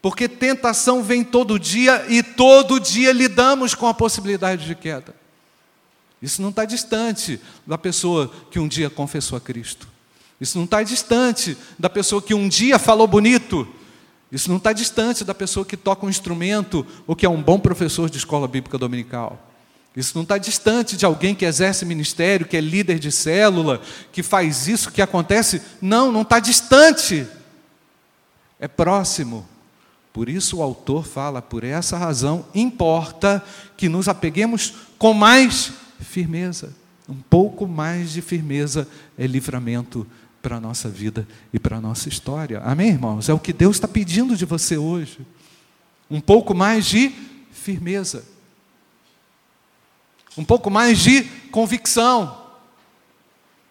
Porque 0.00 0.28
tentação 0.28 1.02
vem 1.02 1.22
todo 1.22 1.58
dia 1.58 2.06
e 2.08 2.22
todo 2.22 2.80
dia 2.80 3.12
lidamos 3.12 3.74
com 3.74 3.86
a 3.86 3.94
possibilidade 3.94 4.66
de 4.66 4.74
queda. 4.74 5.14
Isso 6.20 6.40
não 6.40 6.50
está 6.50 6.64
distante 6.64 7.40
da 7.66 7.76
pessoa 7.76 8.30
que 8.50 8.60
um 8.60 8.68
dia 8.68 8.88
confessou 8.88 9.36
a 9.36 9.40
Cristo. 9.40 9.88
Isso 10.40 10.56
não 10.56 10.64
está 10.64 10.82
distante 10.82 11.56
da 11.78 11.90
pessoa 11.90 12.22
que 12.22 12.34
um 12.34 12.48
dia 12.48 12.78
falou 12.78 13.06
bonito 13.06 13.68
isso 14.32 14.48
não 14.48 14.56
está 14.56 14.72
distante 14.72 15.24
da 15.24 15.34
pessoa 15.34 15.64
que 15.64 15.76
toca 15.76 16.06
um 16.06 16.08
instrumento 16.08 16.86
ou 17.06 17.14
que 17.14 17.26
é 17.26 17.28
um 17.28 17.42
bom 17.42 17.60
professor 17.60 18.08
de 18.08 18.16
escola 18.16 18.48
bíblica 18.48 18.78
dominical. 18.78 19.50
Isso 19.94 20.12
não 20.14 20.22
está 20.22 20.38
distante 20.38 20.96
de 20.96 21.04
alguém 21.04 21.34
que 21.34 21.44
exerce 21.44 21.84
ministério, 21.84 22.46
que 22.46 22.56
é 22.56 22.60
líder 22.60 22.98
de 22.98 23.12
célula, 23.12 23.82
que 24.10 24.22
faz 24.22 24.66
isso, 24.66 24.90
que 24.90 25.02
acontece. 25.02 25.60
Não, 25.82 26.10
não 26.10 26.22
está 26.22 26.40
distante. 26.40 27.26
É 28.58 28.66
próximo. 28.66 29.46
Por 30.14 30.30
isso 30.30 30.58
o 30.58 30.62
autor 30.62 31.04
fala, 31.04 31.42
por 31.42 31.62
essa 31.62 31.98
razão, 31.98 32.46
importa 32.54 33.44
que 33.76 33.86
nos 33.86 34.08
apeguemos 34.08 34.72
com 34.96 35.12
mais 35.12 35.72
firmeza. 36.00 36.72
Um 37.06 37.16
pouco 37.16 37.66
mais 37.66 38.12
de 38.12 38.22
firmeza 38.22 38.88
é 39.18 39.26
livramento 39.26 40.06
para 40.42 40.56
a 40.56 40.60
nossa 40.60 40.88
vida 40.88 41.26
e 41.52 41.58
para 41.58 41.76
a 41.76 41.80
nossa 41.80 42.08
história. 42.08 42.60
Amém, 42.64 42.88
irmãos? 42.88 43.28
É 43.28 43.32
o 43.32 43.38
que 43.38 43.52
Deus 43.52 43.76
está 43.76 43.86
pedindo 43.86 44.36
de 44.36 44.44
você 44.44 44.76
hoje. 44.76 45.20
Um 46.10 46.20
pouco 46.20 46.52
mais 46.52 46.84
de 46.84 47.12
firmeza. 47.52 48.24
Um 50.36 50.44
pouco 50.44 50.68
mais 50.68 50.98
de 50.98 51.22
convicção. 51.52 52.42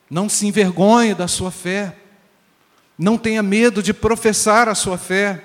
Não 0.10 0.30
se 0.30 0.48
envergonhe 0.48 1.14
da 1.14 1.28
sua 1.28 1.52
fé. 1.52 1.98
Não 2.98 3.18
tenha 3.18 3.44
medo 3.44 3.84
de 3.84 3.94
professar 3.94 4.70
a 4.70 4.76
sua 4.76 4.98
fé. 4.98 5.44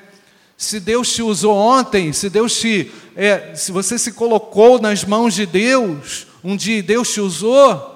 Se 0.57 0.79
Deus 0.79 1.13
te 1.13 1.23
usou 1.23 1.57
ontem, 1.57 2.13
se 2.13 2.31
Deus 2.31 2.59
te, 2.59 2.91
é, 3.17 3.55
se 3.55 3.73
você 3.73 3.99
se 3.99 4.13
colocou 4.13 4.81
nas 4.81 5.05
mãos 5.05 5.35
de 5.35 5.45
Deus, 5.45 6.27
um 6.43 6.57
dia 6.57 6.83
Deus 6.83 7.13
te 7.13 7.21
usou, 7.21 7.96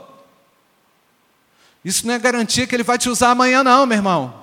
isso 1.84 2.06
não 2.06 2.14
é 2.14 2.18
garantia 2.18 2.66
que 2.66 2.74
Ele 2.74 2.82
vai 2.82 2.98
te 2.98 3.08
usar 3.08 3.30
amanhã, 3.30 3.62
não, 3.62 3.86
meu 3.86 3.96
irmão. 3.96 4.40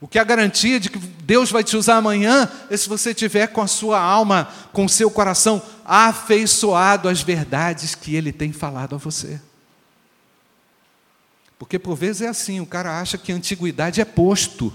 O 0.00 0.06
que 0.06 0.18
é 0.18 0.20
a 0.20 0.24
garantia 0.24 0.78
de 0.78 0.88
que 0.90 0.98
Deus 0.98 1.50
vai 1.50 1.64
te 1.64 1.76
usar 1.76 1.96
amanhã 1.96 2.48
é 2.70 2.76
se 2.76 2.88
você 2.88 3.12
tiver 3.12 3.48
com 3.48 3.60
a 3.60 3.66
sua 3.66 4.00
alma, 4.00 4.48
com 4.72 4.84
o 4.84 4.88
seu 4.88 5.10
coração 5.10 5.60
afeiçoado 5.84 7.08
às 7.08 7.20
verdades 7.20 7.96
que 7.96 8.14
Ele 8.14 8.32
tem 8.32 8.52
falado 8.52 8.94
a 8.94 8.98
você. 8.98 9.40
Porque 11.58 11.78
por 11.78 11.96
vezes 11.96 12.22
é 12.22 12.28
assim, 12.28 12.60
o 12.60 12.66
cara 12.66 13.00
acha 13.00 13.18
que 13.18 13.32
a 13.32 13.34
antiguidade 13.34 14.00
é 14.00 14.04
posto 14.04 14.72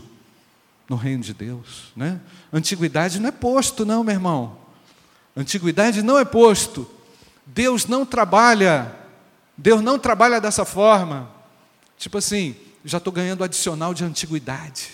no 0.90 0.98
reino 0.98 1.24
de 1.24 1.34
Deus, 1.34 1.94
né? 1.96 2.20
Antiguidade 2.52 3.20
não 3.20 3.30
é 3.30 3.32
posto, 3.32 3.86
não, 3.86 4.04
meu 4.04 4.14
irmão. 4.14 4.58
Antiguidade 5.36 6.04
não 6.04 6.20
é 6.20 6.26
posto. 6.26 6.90
Deus 7.46 7.86
não 7.86 8.06
trabalha, 8.06 8.94
Deus 9.58 9.82
não 9.82 10.00
trabalha 10.00 10.42
dessa 10.42 10.66
forma. 10.66 11.30
Tipo 11.98 12.18
assim, 12.18 12.56
já 12.84 12.98
estou 12.98 13.14
ganhando 13.14 13.44
adicional 13.44 13.94
de 13.94 14.04
antiguidade. 14.04 14.90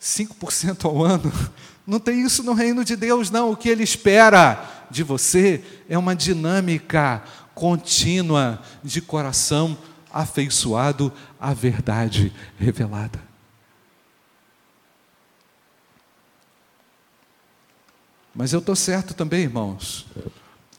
5% 0.00 0.84
ao 0.84 1.04
ano. 1.04 1.32
Não 1.86 1.98
tem 1.98 2.20
isso 2.20 2.42
no 2.42 2.52
reino 2.52 2.84
de 2.84 2.94
Deus, 2.94 3.30
não. 3.30 3.50
O 3.50 3.56
que 3.56 3.66
Ele 3.66 3.82
espera 3.82 4.62
de 4.90 5.02
você 5.02 5.64
é 5.88 5.96
uma 5.96 6.14
dinâmica 6.14 7.24
contínua 7.54 8.62
de 8.84 9.00
coração 9.00 9.76
afeiçoado 10.12 11.10
à 11.40 11.54
verdade 11.54 12.30
revelada. 12.58 13.18
Mas 18.34 18.52
eu 18.52 18.60
estou 18.60 18.76
certo 18.76 19.14
também, 19.14 19.44
irmãos, 19.44 20.06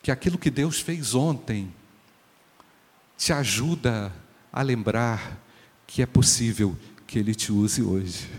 que 0.04 0.12
aquilo 0.12 0.38
que 0.38 0.52
Deus 0.52 0.80
fez 0.80 1.16
ontem 1.16 1.74
te 3.20 3.34
ajuda 3.34 4.14
a 4.52 4.62
lembrar 4.62 5.38
que 5.86 6.02
é 6.02 6.06
possível 6.06 6.76
que 7.06 7.20
Ele 7.20 7.36
te 7.36 7.52
use 7.52 7.84
hoje. 7.84 8.30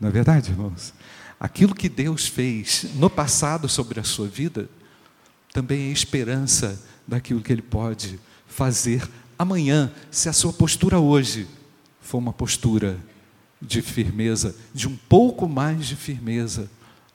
Não 0.00 0.08
é 0.08 0.12
verdade, 0.12 0.50
irmãos? 0.50 0.92
Aquilo 1.38 1.72
que 1.72 1.88
Deus 1.88 2.26
fez 2.26 2.84
no 2.96 3.08
passado 3.08 3.68
sobre 3.68 4.00
a 4.00 4.04
sua 4.04 4.26
vida 4.26 4.68
também 5.52 5.88
é 5.88 5.92
esperança 5.92 6.84
daquilo 7.06 7.40
que 7.40 7.52
Ele 7.52 7.62
pode 7.62 8.18
fazer 8.48 9.08
amanhã, 9.38 9.92
se 10.10 10.28
a 10.28 10.32
sua 10.32 10.52
postura 10.52 10.98
hoje 10.98 11.46
for 12.00 12.18
uma 12.18 12.32
postura 12.32 12.98
de 13.62 13.80
firmeza, 13.80 14.56
de 14.74 14.88
um 14.88 14.96
pouco 14.96 15.48
mais 15.48 15.86
de 15.86 15.94
firmeza 15.94 16.68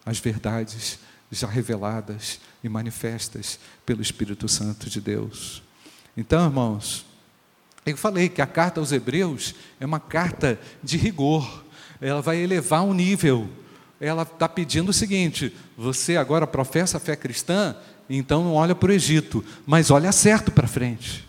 às 0.05 0.19
verdades 0.19 0.99
já 1.29 1.47
reveladas 1.47 2.39
e 2.63 2.69
manifestas 2.69 3.59
pelo 3.85 4.01
Espírito 4.01 4.47
Santo 4.47 4.89
de 4.89 5.01
Deus. 5.01 5.61
Então, 6.15 6.45
irmãos, 6.45 7.05
eu 7.85 7.97
falei 7.97 8.29
que 8.29 8.41
a 8.41 8.47
carta 8.47 8.79
aos 8.79 8.91
Hebreus 8.91 9.55
é 9.79 9.85
uma 9.85 9.99
carta 9.99 10.59
de 10.83 10.97
rigor, 10.97 11.63
ela 11.99 12.21
vai 12.21 12.37
elevar 12.37 12.83
um 12.83 12.93
nível. 12.93 13.49
Ela 13.99 14.23
está 14.23 14.47
pedindo 14.47 14.89
o 14.89 14.93
seguinte: 14.93 15.55
você 15.77 16.17
agora 16.17 16.45
professa 16.45 16.97
a 16.97 16.99
fé 16.99 17.15
cristã, 17.15 17.75
então 18.09 18.43
não 18.43 18.53
olha 18.53 18.75
para 18.75 18.89
o 18.89 18.93
Egito, 18.93 19.43
mas 19.65 19.89
olha 19.89 20.11
certo 20.11 20.51
para 20.51 20.67
frente. 20.67 21.27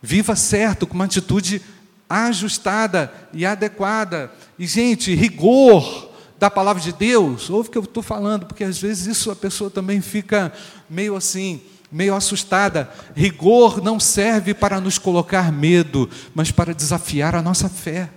Viva 0.00 0.36
certo, 0.36 0.86
com 0.86 0.94
uma 0.94 1.06
atitude 1.06 1.62
ajustada 2.08 3.12
e 3.32 3.46
adequada. 3.46 4.30
E, 4.58 4.66
gente, 4.66 5.14
rigor 5.14 6.10
da 6.38 6.50
palavra 6.50 6.82
de 6.82 6.92
Deus, 6.92 7.48
ouve 7.48 7.68
o 7.68 7.72
que 7.72 7.78
eu 7.78 7.84
estou 7.84 8.02
falando, 8.02 8.44
porque 8.44 8.64
às 8.64 8.78
vezes 8.78 9.06
isso 9.06 9.30
a 9.30 9.36
pessoa 9.36 9.70
também 9.70 10.00
fica 10.00 10.52
meio 10.90 11.16
assim, 11.16 11.62
meio 11.90 12.14
assustada. 12.14 12.90
Rigor 13.14 13.82
não 13.82 14.00
serve 14.00 14.54
para 14.54 14.80
nos 14.80 14.98
colocar 14.98 15.52
medo, 15.52 16.10
mas 16.34 16.50
para 16.50 16.74
desafiar 16.74 17.34
a 17.34 17.42
nossa 17.42 17.68
fé. 17.68 18.10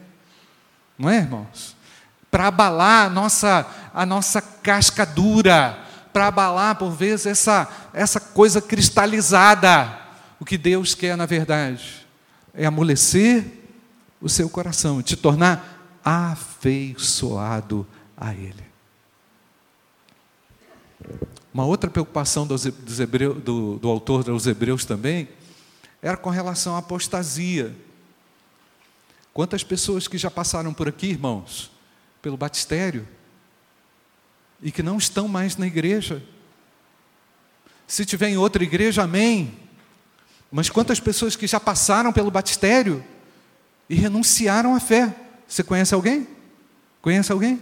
Não 0.97 1.09
é, 1.09 1.17
irmãos? 1.17 1.75
Para 2.31 2.47
abalar 2.47 3.05
a 3.05 3.09
nossa, 3.09 3.65
a 3.93 4.05
nossa 4.05 4.41
casca 4.41 5.05
dura, 5.05 5.77
para 6.11 6.27
abalar, 6.27 6.75
por 6.75 6.91
vezes, 6.91 7.27
essa, 7.27 7.67
essa 7.93 8.19
coisa 8.19 8.61
cristalizada. 8.61 9.99
O 10.39 10.45
que 10.45 10.57
Deus 10.57 10.95
quer, 10.95 11.15
na 11.15 11.25
verdade, 11.25 12.07
é 12.53 12.65
amolecer 12.65 13.45
o 14.19 14.27
seu 14.27 14.49
coração, 14.49 15.01
te 15.01 15.15
tornar 15.15 15.99
afeiçoado 16.03 17.85
a 18.15 18.33
Ele. 18.33 18.65
Uma 21.57 21.65
outra 21.65 21.89
preocupação 21.89 22.45
dos, 22.45 22.65
do, 22.65 23.79
do 23.79 23.89
autor 23.89 24.23
dos 24.23 24.45
Hebreus 24.45 24.85
também 24.85 25.27
era 26.03 26.15
com 26.15 26.29
relação 26.29 26.75
à 26.75 26.77
apostasia. 26.77 27.75
Quantas 29.33 29.63
pessoas 29.63 30.07
que 30.07 30.19
já 30.19 30.29
passaram 30.29 30.71
por 30.71 30.87
aqui, 30.87 31.07
irmãos, 31.07 31.71
pelo 32.21 32.37
batistério, 32.37 33.07
e 34.61 34.71
que 34.71 34.83
não 34.83 34.99
estão 34.99 35.27
mais 35.27 35.57
na 35.57 35.65
igreja? 35.65 36.23
Se 37.87 38.05
tiver 38.05 38.29
em 38.29 38.37
outra 38.37 38.63
igreja, 38.63 39.01
amém. 39.01 39.57
Mas 40.51 40.69
quantas 40.69 40.99
pessoas 40.99 41.35
que 41.35 41.47
já 41.47 41.59
passaram 41.59 42.13
pelo 42.13 42.29
batistério 42.29 43.03
e 43.89 43.95
renunciaram 43.95 44.75
à 44.75 44.79
fé? 44.79 45.11
Você 45.47 45.63
conhece 45.63 45.95
alguém? 45.95 46.27
Conhece 47.01 47.31
alguém? 47.31 47.59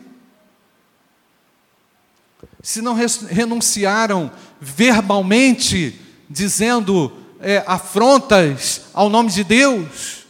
Se 2.65 2.82
não 2.82 2.95
renunciaram 3.30 4.32
verbalmente, 4.60 6.01
dizendo 6.28 7.15
é, 7.39 7.63
afrontas 7.67 8.86
ao 8.91 9.08
nome 9.08 9.30
de 9.30 9.43
Deus, 9.43 10.25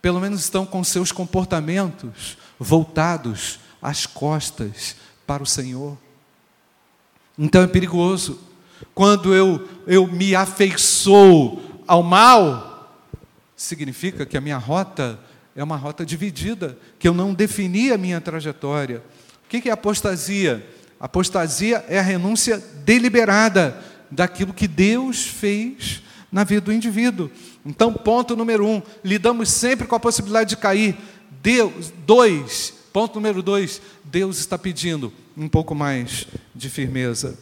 pelo 0.00 0.20
menos 0.20 0.38
estão 0.40 0.64
com 0.64 0.84
seus 0.84 1.10
comportamentos 1.10 2.38
voltados 2.60 3.58
às 3.82 4.06
costas 4.06 4.94
para 5.26 5.42
o 5.42 5.46
Senhor. 5.46 5.98
Então 7.36 7.60
é 7.60 7.66
perigoso. 7.66 8.38
Quando 8.94 9.34
eu, 9.34 9.68
eu 9.84 10.06
me 10.06 10.32
afeiçoo 10.32 11.60
ao 11.88 12.04
mal, 12.04 13.02
significa 13.56 14.24
que 14.24 14.36
a 14.36 14.40
minha 14.40 14.58
rota 14.58 15.18
é 15.56 15.64
uma 15.64 15.76
rota 15.76 16.06
dividida, 16.06 16.78
que 17.00 17.08
eu 17.08 17.12
não 17.12 17.34
defini 17.34 17.90
a 17.90 17.98
minha 17.98 18.20
trajetória. 18.20 19.02
O 19.44 19.48
que 19.48 19.68
é 19.68 19.72
apostasia? 19.72 20.64
Apostasia 21.00 21.82
é 21.88 21.98
a 21.98 22.02
renúncia 22.02 22.62
deliberada 22.84 23.82
daquilo 24.10 24.52
que 24.52 24.68
Deus 24.68 25.24
fez 25.24 26.02
na 26.30 26.44
vida 26.44 26.60
do 26.60 26.72
indivíduo. 26.72 27.30
Então, 27.64 27.92
ponto 27.94 28.36
número 28.36 28.66
um, 28.66 28.82
lidamos 29.02 29.48
sempre 29.48 29.86
com 29.86 29.94
a 29.94 30.00
possibilidade 30.00 30.50
de 30.50 30.56
cair. 30.58 30.96
Deus, 31.42 31.90
dois, 32.06 32.74
ponto 32.92 33.14
número 33.14 33.42
dois, 33.42 33.80
Deus 34.04 34.38
está 34.38 34.58
pedindo 34.58 35.10
um 35.36 35.48
pouco 35.48 35.74
mais 35.74 36.26
de 36.54 36.68
firmeza. 36.68 37.38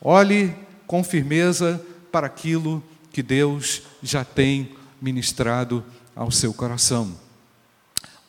Olhe 0.00 0.54
com 0.86 1.04
firmeza 1.04 1.84
para 2.10 2.26
aquilo 2.26 2.82
que 3.12 3.22
Deus 3.22 3.82
já 4.02 4.24
tem 4.24 4.70
ministrado 5.00 5.84
ao 6.14 6.30
seu 6.30 6.54
coração. 6.54 7.14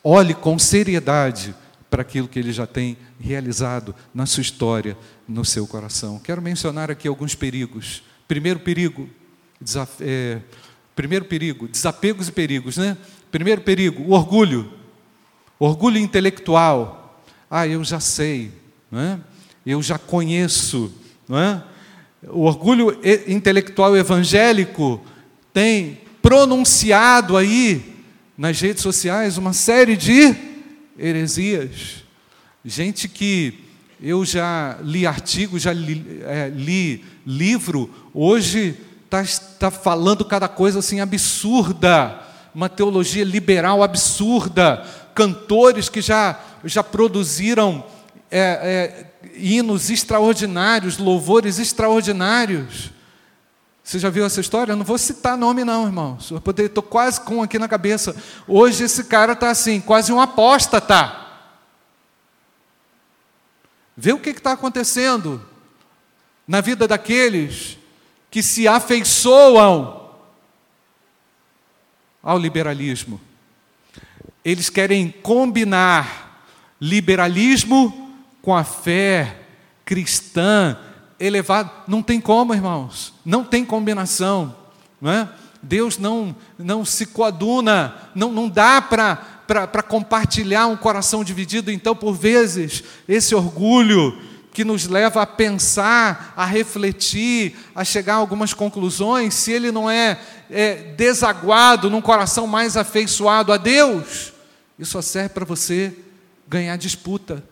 Olhe 0.04 0.34
com 0.34 0.58
seriedade 0.58 1.54
para 1.90 2.02
aquilo 2.02 2.28
que 2.28 2.38
ele 2.38 2.52
já 2.52 2.66
tem 2.66 2.96
realizado 3.18 3.94
na 4.14 4.26
sua 4.26 4.42
história, 4.42 4.96
no 5.26 5.44
seu 5.44 5.66
coração. 5.66 6.18
Quero 6.18 6.42
mencionar 6.42 6.90
aqui 6.90 7.08
alguns 7.08 7.34
perigos. 7.34 8.02
Primeiro 8.26 8.60
perigo, 8.60 9.08
é, 10.00 10.40
primeiro 10.94 11.24
perigo, 11.24 11.66
desapegos 11.68 12.28
e 12.28 12.32
perigos, 12.32 12.76
né? 12.76 12.96
Primeiro 13.30 13.62
perigo, 13.62 14.02
o 14.02 14.12
orgulho, 14.12 14.72
orgulho 15.58 15.98
intelectual. 15.98 17.22
Ah, 17.50 17.66
eu 17.66 17.82
já 17.82 18.00
sei, 18.00 18.52
não 18.90 19.00
é? 19.00 19.18
eu 19.64 19.82
já 19.82 19.98
conheço, 19.98 20.92
não 21.28 21.38
é? 21.38 21.62
O 22.28 22.44
orgulho 22.44 22.98
intelectual 23.26 23.96
evangélico 23.96 25.00
tem 25.52 26.00
pronunciado 26.20 27.36
aí 27.36 27.96
nas 28.36 28.60
redes 28.60 28.82
sociais 28.82 29.38
uma 29.38 29.52
série 29.52 29.96
de 29.96 30.47
heresias. 30.98 32.04
Gente 32.64 33.08
que 33.08 33.64
eu 34.00 34.24
já 34.24 34.78
li 34.82 35.06
artigo, 35.06 35.58
já 35.58 35.72
li, 35.72 36.20
é, 36.24 36.50
li 36.54 37.04
livro, 37.26 37.90
hoje 38.12 38.76
está 39.04 39.24
tá 39.58 39.70
falando 39.70 40.24
cada 40.24 40.48
coisa 40.48 40.80
assim 40.80 41.00
absurda, 41.00 42.20
uma 42.54 42.68
teologia 42.68 43.24
liberal 43.24 43.82
absurda, 43.82 44.84
cantores 45.14 45.88
que 45.88 46.00
já, 46.00 46.38
já 46.64 46.82
produziram 46.82 47.84
é, 48.30 49.10
é, 49.22 49.30
hinos 49.36 49.90
extraordinários, 49.90 50.98
louvores 50.98 51.58
extraordinários. 51.58 52.90
Você 53.88 53.98
já 53.98 54.10
viu 54.10 54.26
essa 54.26 54.38
história? 54.38 54.72
Eu 54.72 54.76
não 54.76 54.84
vou 54.84 54.98
citar 54.98 55.34
nome, 55.34 55.64
não, 55.64 55.86
irmãos. 55.86 56.30
Eu 56.30 56.42
estou 56.66 56.82
quase 56.82 57.22
com 57.22 57.42
aqui 57.42 57.58
na 57.58 57.66
cabeça. 57.66 58.14
Hoje 58.46 58.84
esse 58.84 59.04
cara 59.04 59.32
está 59.32 59.48
assim, 59.48 59.80
quase 59.80 60.12
um 60.12 60.20
apóstata. 60.20 61.26
Vê 63.96 64.12
o 64.12 64.18
que 64.18 64.28
está 64.28 64.52
acontecendo 64.52 65.42
na 66.46 66.60
vida 66.60 66.86
daqueles 66.86 67.78
que 68.30 68.42
se 68.42 68.68
afeiçoam 68.68 70.10
ao 72.22 72.36
liberalismo. 72.36 73.18
Eles 74.44 74.68
querem 74.68 75.10
combinar 75.10 76.44
liberalismo 76.78 78.14
com 78.42 78.54
a 78.54 78.64
fé 78.64 79.44
cristã 79.82 80.78
elevada. 81.18 81.70
Não 81.86 82.02
tem 82.02 82.20
como, 82.20 82.54
irmãos. 82.54 83.14
Não 83.24 83.44
tem 83.44 83.64
combinação. 83.64 84.54
Não 85.00 85.10
é? 85.10 85.28
Deus 85.62 85.98
não, 85.98 86.34
não 86.58 86.84
se 86.84 87.06
coaduna, 87.06 87.94
não, 88.14 88.32
não 88.32 88.48
dá 88.48 88.80
para 88.80 89.82
compartilhar 89.82 90.66
um 90.66 90.76
coração 90.76 91.24
dividido. 91.24 91.70
Então, 91.70 91.94
por 91.94 92.14
vezes, 92.14 92.84
esse 93.08 93.34
orgulho 93.34 94.16
que 94.52 94.64
nos 94.64 94.86
leva 94.86 95.22
a 95.22 95.26
pensar, 95.26 96.32
a 96.36 96.44
refletir, 96.44 97.56
a 97.74 97.84
chegar 97.84 98.14
a 98.14 98.16
algumas 98.16 98.52
conclusões, 98.52 99.34
se 99.34 99.52
ele 99.52 99.70
não 99.70 99.88
é, 99.88 100.20
é 100.50 100.74
desaguado 100.96 101.90
num 101.90 102.00
coração 102.00 102.46
mais 102.46 102.76
afeiçoado 102.76 103.52
a 103.52 103.56
Deus, 103.56 104.32
isso 104.78 104.92
só 104.92 105.02
serve 105.02 105.30
para 105.30 105.44
você 105.44 105.94
ganhar 106.48 106.76
disputa 106.76 107.44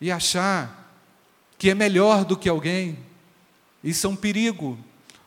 e 0.00 0.10
achar 0.10 0.87
que 1.58 1.68
é 1.68 1.74
melhor 1.74 2.24
do 2.24 2.36
que 2.36 2.48
alguém. 2.48 2.96
Isso 3.82 4.06
é 4.06 4.10
um 4.10 4.16
perigo. 4.16 4.78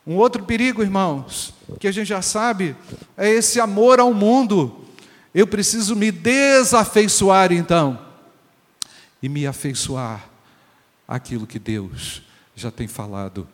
Um 0.07 0.15
outro 0.15 0.43
perigo, 0.43 0.81
irmãos, 0.81 1.53
que 1.79 1.87
a 1.87 1.91
gente 1.91 2.07
já 2.07 2.21
sabe, 2.21 2.75
é 3.15 3.29
esse 3.29 3.59
amor 3.59 3.99
ao 3.99 4.13
mundo. 4.13 4.85
Eu 5.33 5.45
preciso 5.45 5.95
me 5.95 6.11
desafeiçoar 6.11 7.51
então 7.51 7.99
e 9.21 9.29
me 9.29 9.45
afeiçoar 9.45 10.27
àquilo 11.07 11.45
que 11.45 11.59
Deus 11.59 12.23
já 12.55 12.71
tem 12.71 12.87
falado 12.87 13.47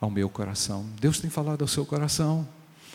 ao 0.00 0.10
meu 0.10 0.28
coração. 0.28 0.86
Deus 1.00 1.20
tem 1.20 1.28
falado 1.28 1.62
ao 1.62 1.68
seu 1.68 1.84
coração. 1.84 2.48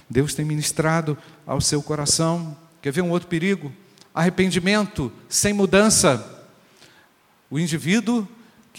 Deus 0.10 0.34
tem 0.34 0.44
ministrado 0.44 1.18
ao 1.46 1.62
seu 1.62 1.84
coração. 1.84 2.58
Quer 2.82 2.92
ver 2.92 3.02
um 3.02 3.12
outro 3.12 3.28
perigo? 3.28 3.72
Arrependimento 4.14 5.12
sem 5.28 5.54
mudança. 5.54 6.48
O 7.50 7.60
indivíduo 7.60 8.28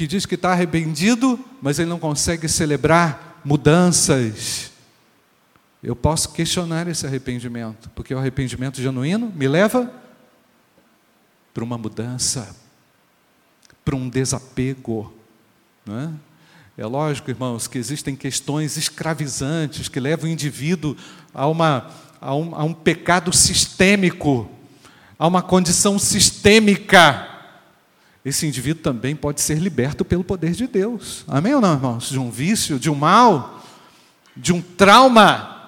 que 0.01 0.07
diz 0.07 0.25
que 0.25 0.35
está 0.35 0.53
arrependido, 0.53 1.39
mas 1.61 1.79
ele 1.79 1.91
não 1.91 1.99
consegue 1.99 2.49
celebrar 2.49 3.39
mudanças. 3.45 4.71
Eu 5.83 5.95
posso 5.95 6.33
questionar 6.33 6.89
esse 6.89 7.07
arrependimento, 7.07 7.91
porque 7.91 8.15
o 8.15 8.19
arrependimento 8.19 8.81
genuíno 8.81 9.31
me 9.37 9.47
leva 9.47 9.93
para 11.53 11.63
uma 11.63 11.77
mudança, 11.77 12.57
para 13.85 13.95
um 13.95 14.09
desapego. 14.09 15.13
Não 15.85 16.01
é? 16.01 16.11
É 16.79 16.87
lógico, 16.87 17.29
irmãos, 17.29 17.69
que 17.69 17.77
existem 17.77 18.17
questões 18.17 18.79
escravizantes 18.79 19.87
que 19.87 20.01
levam 20.01 20.31
o 20.31 20.33
indivíduo 20.33 20.97
a, 21.35 21.47
uma, 21.47 21.91
a, 22.19 22.35
um, 22.35 22.55
a 22.55 22.65
um 22.65 22.73
pecado 22.73 23.35
sistêmico, 23.35 24.51
a 25.19 25.27
uma 25.27 25.43
condição 25.43 25.99
sistêmica. 25.99 27.30
Esse 28.25 28.47
indivíduo 28.47 28.83
também 28.83 29.17
pode 29.17 29.41
ser 29.41 29.59
liberto 29.59 30.05
pelo 30.05 30.23
poder 30.23 30.53
de 30.53 30.67
Deus. 30.67 31.25
Amém 31.27 31.55
ou 31.55 31.61
não, 31.61 31.73
irmãos? 31.75 32.11
De 32.11 32.19
um 32.19 32.31
vício, 32.31 32.79
de 32.79 32.91
um 32.91 32.95
mal, 32.95 33.63
de 34.37 34.53
um 34.53 34.61
trauma 34.61 35.61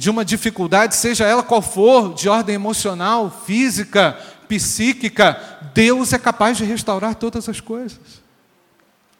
de 0.00 0.08
uma 0.08 0.24
dificuldade, 0.24 0.96
seja 0.96 1.26
ela 1.26 1.42
qual 1.42 1.60
for, 1.60 2.14
de 2.14 2.26
ordem 2.26 2.54
emocional, 2.54 3.30
física, 3.44 4.12
psíquica, 4.48 5.60
Deus 5.74 6.14
é 6.14 6.18
capaz 6.18 6.56
de 6.56 6.64
restaurar 6.64 7.14
todas 7.16 7.46
as 7.50 7.60
coisas. 7.60 8.22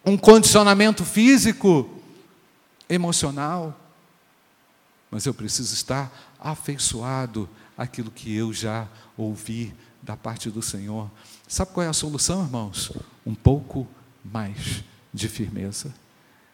Um 0.03 0.17
condicionamento 0.17 1.05
físico, 1.05 2.01
emocional, 2.89 3.79
mas 5.11 5.27
eu 5.27 5.35
preciso 5.35 5.75
estar 5.75 6.11
afeiçoado 6.41 7.47
àquilo 7.77 8.11
que 8.11 8.35
eu 8.35 8.51
já 8.51 8.89
ouvi 9.19 9.75
da 10.03 10.17
parte 10.17 10.49
do 10.49 10.63
Senhor. 10.63 11.11
Sabe 11.51 11.73
qual 11.73 11.85
é 11.85 11.89
a 11.89 11.93
solução, 11.93 12.45
irmãos? 12.45 12.93
Um 13.27 13.35
pouco 13.35 13.85
mais 14.25 14.85
de 15.13 15.29
firmeza. 15.29 15.93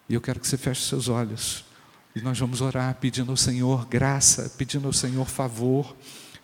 E 0.09 0.15
eu 0.15 0.23
quero 0.23 0.41
que 0.41 0.49
você 0.49 0.57
feche 0.57 0.85
seus 0.85 1.07
olhos. 1.07 1.67
E 2.15 2.23
nós 2.23 2.39
vamos 2.39 2.63
orar 2.63 2.97
pedindo 2.99 3.31
ao 3.31 3.37
Senhor 3.37 3.85
graça, 3.85 4.51
pedindo 4.57 4.87
ao 4.87 4.95
Senhor 4.95 5.27
favor, 5.27 5.95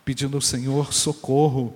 pedindo 0.05 0.37
ao 0.37 0.41
Senhor 0.43 0.93
socorro. 0.93 1.75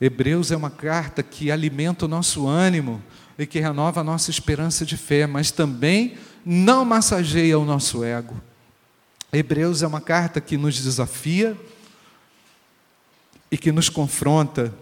Hebreus 0.00 0.50
é 0.50 0.56
uma 0.56 0.70
carta 0.70 1.22
que 1.22 1.52
alimenta 1.52 2.06
o 2.06 2.08
nosso 2.08 2.48
ânimo 2.48 3.00
e 3.38 3.46
que 3.46 3.60
renova 3.60 4.00
a 4.00 4.04
nossa 4.04 4.32
esperança 4.32 4.84
de 4.84 4.96
fé, 4.96 5.24
mas 5.24 5.52
também 5.52 6.18
não 6.44 6.84
massageia 6.84 7.56
o 7.56 7.64
nosso 7.64 8.02
ego. 8.02 8.42
Hebreus 9.32 9.84
é 9.84 9.86
uma 9.86 10.00
carta 10.00 10.40
que 10.40 10.56
nos 10.56 10.82
desafia 10.82 11.56
e 13.52 13.56
que 13.56 13.70
nos 13.70 13.88
confronta 13.88 14.74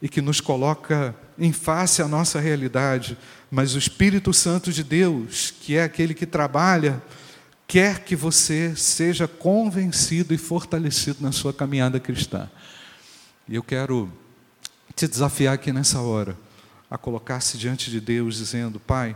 e 0.00 0.08
que 0.08 0.20
nos 0.20 0.40
coloca 0.40 1.14
em 1.38 1.52
face 1.52 2.02
à 2.02 2.08
nossa 2.08 2.40
realidade, 2.40 3.16
mas 3.50 3.74
o 3.74 3.78
Espírito 3.78 4.32
Santo 4.32 4.72
de 4.72 4.82
Deus, 4.82 5.52
que 5.60 5.76
é 5.76 5.82
aquele 5.82 6.14
que 6.14 6.26
trabalha 6.26 7.02
quer 7.68 8.02
que 8.02 8.16
você 8.16 8.74
seja 8.74 9.28
convencido 9.28 10.32
e 10.32 10.38
fortalecido 10.38 11.22
na 11.22 11.30
sua 11.30 11.52
caminhada 11.52 12.00
cristã. 12.00 12.50
E 13.46 13.54
eu 13.54 13.62
quero 13.62 14.10
te 14.96 15.06
desafiar 15.06 15.54
aqui 15.54 15.70
nessa 15.70 16.00
hora 16.00 16.34
a 16.90 16.96
colocar-se 16.96 17.58
diante 17.58 17.90
de 17.90 18.00
Deus 18.00 18.36
dizendo: 18.36 18.80
Pai, 18.80 19.14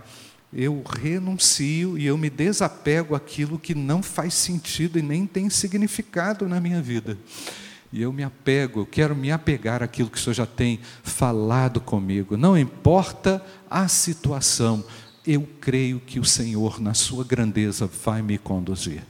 eu 0.52 0.82
renuncio 0.82 1.96
e 1.96 2.04
eu 2.04 2.18
me 2.18 2.28
desapego 2.28 3.14
àquilo 3.14 3.58
que 3.58 3.74
não 3.74 4.02
faz 4.02 4.34
sentido 4.34 4.98
e 4.98 5.02
nem 5.02 5.26
tem 5.26 5.48
significado 5.48 6.46
na 6.46 6.60
minha 6.60 6.82
vida. 6.82 7.16
E 7.92 8.00
eu 8.00 8.12
me 8.12 8.22
apego, 8.22 8.80
eu 8.80 8.86
quero 8.86 9.14
me 9.14 9.30
apegar 9.30 9.82
àquilo 9.82 10.08
que 10.08 10.16
o 10.16 10.20
Senhor 10.20 10.34
já 10.34 10.46
tem 10.46 10.80
falado 11.02 11.80
comigo. 11.80 12.38
Não 12.38 12.56
importa 12.56 13.44
a 13.68 13.86
situação, 13.86 14.82
eu 15.26 15.46
creio 15.60 16.00
que 16.00 16.18
o 16.18 16.24
Senhor, 16.24 16.80
na 16.80 16.94
sua 16.94 17.22
grandeza, 17.22 17.86
vai 17.86 18.22
me 18.22 18.38
conduzir. 18.38 19.04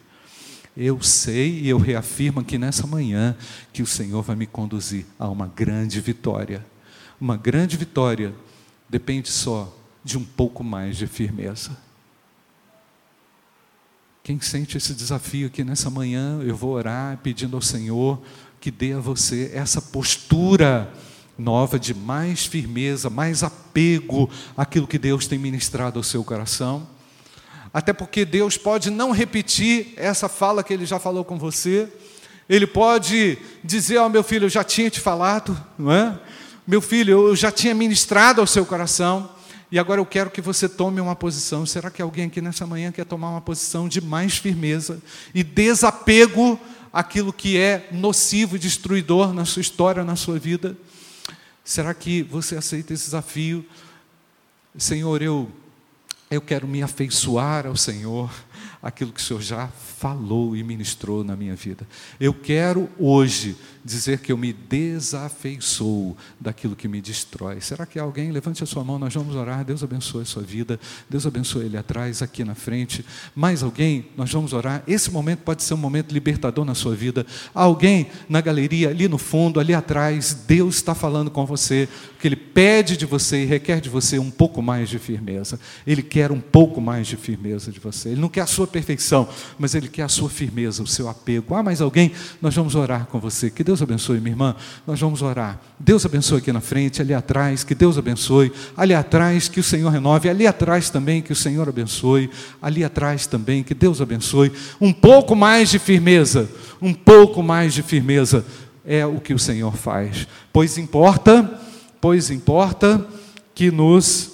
Eu 0.76 1.00
sei 1.00 1.60
e 1.60 1.68
eu 1.68 1.78
reafirmo 1.78 2.40
aqui 2.40 2.58
nessa 2.58 2.86
manhã 2.86 3.36
que 3.72 3.82
o 3.82 3.86
Senhor 3.86 4.22
vai 4.22 4.34
me 4.34 4.46
conduzir 4.46 5.06
a 5.18 5.28
uma 5.28 5.46
grande 5.46 6.00
vitória. 6.00 6.64
Uma 7.20 7.36
grande 7.36 7.76
vitória 7.76 8.34
depende 8.88 9.30
só 9.30 9.72
de 10.02 10.18
um 10.18 10.24
pouco 10.24 10.64
mais 10.64 10.96
de 10.96 11.06
firmeza. 11.06 11.76
Quem 14.24 14.40
sente 14.40 14.76
esse 14.76 14.94
desafio 14.94 15.48
aqui 15.48 15.62
nessa 15.62 15.90
manhã, 15.90 16.40
eu 16.42 16.56
vou 16.56 16.72
orar 16.72 17.18
pedindo 17.18 17.56
ao 17.56 17.62
Senhor 17.62 18.22
que 18.62 18.70
dê 18.70 18.92
a 18.92 19.00
você 19.00 19.50
essa 19.52 19.82
postura 19.82 20.88
nova 21.36 21.80
de 21.80 21.92
mais 21.92 22.46
firmeza, 22.46 23.10
mais 23.10 23.42
apego 23.42 24.30
àquilo 24.56 24.86
que 24.86 24.98
Deus 24.98 25.26
tem 25.26 25.36
ministrado 25.36 25.98
ao 25.98 26.04
seu 26.04 26.22
coração. 26.22 26.86
Até 27.74 27.92
porque 27.92 28.24
Deus 28.24 28.56
pode 28.56 28.88
não 28.88 29.10
repetir 29.10 29.92
essa 29.96 30.28
fala 30.28 30.62
que 30.62 30.72
ele 30.72 30.86
já 30.86 31.00
falou 31.00 31.24
com 31.24 31.36
você. 31.36 31.92
Ele 32.48 32.64
pode 32.64 33.36
dizer 33.64 33.96
ao 33.96 34.06
oh, 34.06 34.08
meu 34.08 34.22
filho, 34.22 34.44
eu 34.44 34.50
já 34.50 34.62
tinha 34.62 34.88
te 34.88 35.00
falado, 35.00 35.60
não 35.76 35.90
é? 35.90 36.16
Meu 36.64 36.80
filho, 36.80 37.30
eu 37.30 37.34
já 37.34 37.50
tinha 37.50 37.74
ministrado 37.74 38.40
ao 38.40 38.46
seu 38.46 38.64
coração. 38.64 39.28
E 39.72 39.78
agora 39.78 40.00
eu 40.00 40.06
quero 40.06 40.30
que 40.30 40.40
você 40.40 40.68
tome 40.68 41.00
uma 41.00 41.16
posição. 41.16 41.66
Será 41.66 41.90
que 41.90 42.00
alguém 42.00 42.26
aqui 42.26 42.40
nessa 42.40 42.64
manhã 42.64 42.92
quer 42.92 43.06
tomar 43.06 43.30
uma 43.30 43.40
posição 43.40 43.88
de 43.88 44.00
mais 44.00 44.36
firmeza 44.36 45.02
e 45.34 45.42
desapego 45.42 46.60
àquilo 46.92 47.32
que 47.32 47.56
é 47.56 47.88
nocivo 47.90 48.56
e 48.56 48.58
destruidor 48.58 49.32
na 49.32 49.44
sua 49.44 49.62
história, 49.62 50.04
na 50.04 50.16
sua 50.16 50.38
vida? 50.38 50.76
Será 51.64 51.94
que 51.94 52.22
você 52.22 52.56
aceita 52.56 52.92
esse 52.92 53.04
desafio? 53.04 53.64
Senhor, 54.76 55.22
eu, 55.22 55.50
eu 56.30 56.40
quero 56.40 56.66
me 56.66 56.82
afeiçoar 56.82 57.66
ao 57.66 57.76
Senhor 57.76 58.30
aquilo 58.82 59.12
que 59.12 59.20
o 59.20 59.24
Senhor 59.24 59.42
já 59.42 59.68
falou 60.02 60.56
e 60.56 60.64
ministrou 60.64 61.22
na 61.22 61.36
minha 61.36 61.54
vida. 61.54 61.86
Eu 62.18 62.34
quero 62.34 62.90
hoje 62.98 63.56
dizer 63.84 64.18
que 64.18 64.32
eu 64.32 64.36
me 64.36 64.52
desafeiçoo 64.52 66.16
daquilo 66.40 66.74
que 66.74 66.88
me 66.88 67.00
destrói. 67.00 67.60
Será 67.60 67.86
que 67.86 68.00
alguém? 68.00 68.32
Levante 68.32 68.64
a 68.64 68.66
sua 68.66 68.82
mão, 68.82 68.98
nós 68.98 69.14
vamos 69.14 69.36
orar. 69.36 69.64
Deus 69.64 69.82
abençoe 69.82 70.22
a 70.22 70.24
sua 70.24 70.42
vida. 70.42 70.78
Deus 71.08 71.24
abençoe 71.24 71.66
ele 71.66 71.76
atrás, 71.76 72.20
aqui 72.20 72.44
na 72.44 72.56
frente. 72.56 73.04
Mais 73.32 73.62
alguém? 73.62 74.06
Nós 74.16 74.32
vamos 74.32 74.52
orar. 74.52 74.82
Esse 74.88 75.08
momento 75.10 75.40
pode 75.40 75.62
ser 75.62 75.74
um 75.74 75.78
momento 75.78 76.12
libertador 76.12 76.64
na 76.64 76.74
sua 76.74 76.96
vida. 76.96 77.24
Alguém 77.54 78.08
na 78.28 78.40
galeria, 78.40 78.88
ali 78.88 79.06
no 79.06 79.18
fundo, 79.18 79.60
ali 79.60 79.72
atrás, 79.72 80.34
Deus 80.46 80.76
está 80.76 80.96
falando 80.96 81.30
com 81.30 81.46
você, 81.46 81.88
que 82.20 82.26
Ele 82.26 82.36
pede 82.36 82.96
de 82.96 83.06
você 83.06 83.44
e 83.44 83.46
requer 83.46 83.80
de 83.80 83.88
você 83.88 84.18
um 84.18 84.32
pouco 84.32 84.60
mais 84.60 84.88
de 84.88 84.98
firmeza. 84.98 85.60
Ele 85.86 86.02
quer 86.02 86.32
um 86.32 86.40
pouco 86.40 86.80
mais 86.80 87.06
de 87.06 87.16
firmeza 87.16 87.70
de 87.70 87.78
você. 87.78 88.10
Ele 88.10 88.20
não 88.20 88.28
quer 88.28 88.42
a 88.42 88.46
sua 88.46 88.66
perfeição, 88.66 89.28
mas 89.58 89.76
Ele 89.76 89.91
quer 89.92 90.02
a 90.02 90.08
sua 90.08 90.28
firmeza, 90.30 90.82
o 90.82 90.86
seu 90.86 91.08
apego. 91.08 91.54
Ah, 91.54 91.62
mais 91.62 91.80
alguém? 91.80 92.12
Nós 92.40 92.54
vamos 92.54 92.74
orar 92.74 93.06
com 93.06 93.20
você. 93.20 93.50
Que 93.50 93.62
Deus 93.62 93.82
abençoe, 93.82 94.18
minha 94.18 94.32
irmã. 94.32 94.56
Nós 94.86 94.98
vamos 94.98 95.20
orar. 95.20 95.60
Deus 95.78 96.06
abençoe 96.06 96.38
aqui 96.38 96.50
na 96.52 96.60
frente, 96.60 97.02
ali 97.02 97.12
atrás, 97.12 97.62
que 97.62 97.74
Deus 97.74 97.98
abençoe. 97.98 98.50
Ali 98.76 98.94
atrás, 98.94 99.48
que 99.48 99.60
o 99.60 99.62
Senhor 99.62 99.90
renove. 99.90 100.28
Ali 100.28 100.46
atrás 100.46 100.88
também, 100.88 101.20
que 101.20 101.32
o 101.32 101.36
Senhor 101.36 101.68
abençoe. 101.68 102.30
Ali 102.60 102.82
atrás 102.82 103.26
também, 103.26 103.62
que 103.62 103.74
Deus 103.74 104.00
abençoe. 104.00 104.50
Um 104.80 104.92
pouco 104.92 105.36
mais 105.36 105.70
de 105.70 105.78
firmeza, 105.78 106.48
um 106.80 106.94
pouco 106.94 107.42
mais 107.42 107.74
de 107.74 107.82
firmeza 107.82 108.44
é 108.84 109.06
o 109.06 109.20
que 109.20 109.34
o 109.34 109.38
Senhor 109.38 109.76
faz. 109.76 110.26
Pois 110.52 110.76
importa, 110.78 111.60
pois 112.00 112.30
importa 112.30 113.06
que 113.54 113.70
nos 113.70 114.31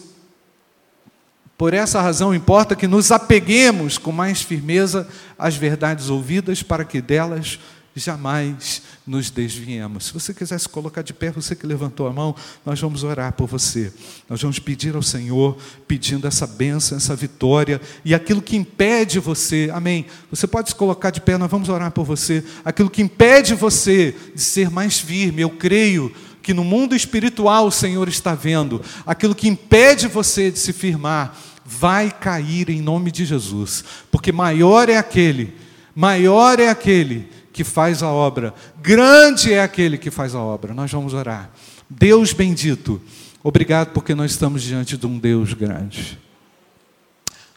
por 1.59 1.75
essa 1.75 2.01
razão 2.01 2.33
importa 2.33 2.77
que 2.77 2.87
nos 2.87 3.11
apeguemos 3.11 3.99
com 3.99 4.13
mais 4.13 4.41
firmeza 4.41 5.09
às 5.37 5.57
verdades 5.57 6.09
ouvidas 6.09 6.63
para 6.63 6.85
que 6.85 7.03
delas 7.03 7.59
jamais 7.97 8.83
nos 9.05 9.29
desviemos. 9.29 10.05
Se 10.05 10.13
você 10.13 10.33
quiser 10.33 10.61
se 10.61 10.69
colocar 10.69 11.03
de 11.03 11.13
pé, 11.13 11.33
você 11.33 11.57
que 11.57 11.67
levantou 11.67 12.07
a 12.07 12.13
mão, 12.13 12.33
nós 12.65 12.81
vamos 12.81 13.03
orar 13.03 13.33
por 13.33 13.49
você. 13.49 13.93
Nós 14.29 14.41
vamos 14.41 14.61
pedir 14.61 14.95
ao 14.95 15.03
Senhor, 15.03 15.59
pedindo 15.89 16.29
essa 16.29 16.47
bênção, 16.47 16.97
essa 16.97 17.17
vitória 17.17 17.81
e 18.05 18.15
aquilo 18.15 18.41
que 18.41 18.57
impede 18.57 19.19
você, 19.19 19.69
amém. 19.75 20.07
Você 20.31 20.47
pode 20.47 20.69
se 20.69 20.77
colocar 20.77 21.11
de 21.11 21.21
pé, 21.21 21.37
nós 21.37 21.51
vamos 21.51 21.69
orar 21.69 21.91
por 21.91 22.05
você. 22.05 22.45
Aquilo 22.65 22.89
que 22.89 23.03
impede 23.03 23.55
você 23.55 24.15
de 24.33 24.41
ser 24.41 24.71
mais 24.71 25.01
firme, 25.01 25.43
eu 25.43 25.51
creio 25.51 26.15
que 26.49 26.55
no 26.55 26.65
mundo 26.65 26.97
espiritual 26.97 27.67
o 27.67 27.71
Senhor 27.71 28.09
está 28.09 28.35
vendo, 28.35 28.81
aquilo 29.05 29.35
que 29.35 29.47
impede 29.47 30.07
você 30.07 30.51
de 30.51 30.59
se 30.59 30.73
firmar, 30.73 31.37
vai 31.63 32.11
cair 32.11 32.71
em 32.71 32.81
nome 32.81 33.11
de 33.11 33.27
Jesus, 33.27 33.85
porque 34.11 34.33
maior 34.33 34.89
é 34.89 34.97
aquele, 34.97 35.55
maior 35.95 36.59
é 36.59 36.71
aquele 36.71 37.29
que 37.53 37.63
faz 37.63 38.03
a 38.03 38.09
obra, 38.09 38.55
grande 38.81 39.53
é 39.53 39.63
aquele 39.63 39.99
que 39.99 40.11
faz 40.11 40.35
a 40.35 40.41
obra. 40.41 40.73
Nós 40.73 40.91
vamos 40.91 41.13
orar. 41.13 41.51
Deus 41.91 42.33
bendito, 42.33 42.99
obrigado 43.45 43.93
porque 43.93 44.15
nós 44.15 44.31
estamos 44.31 44.63
diante 44.63 44.97
de 44.97 45.07
um 45.07 45.19
Deus 45.19 45.53
grande. 45.53 46.19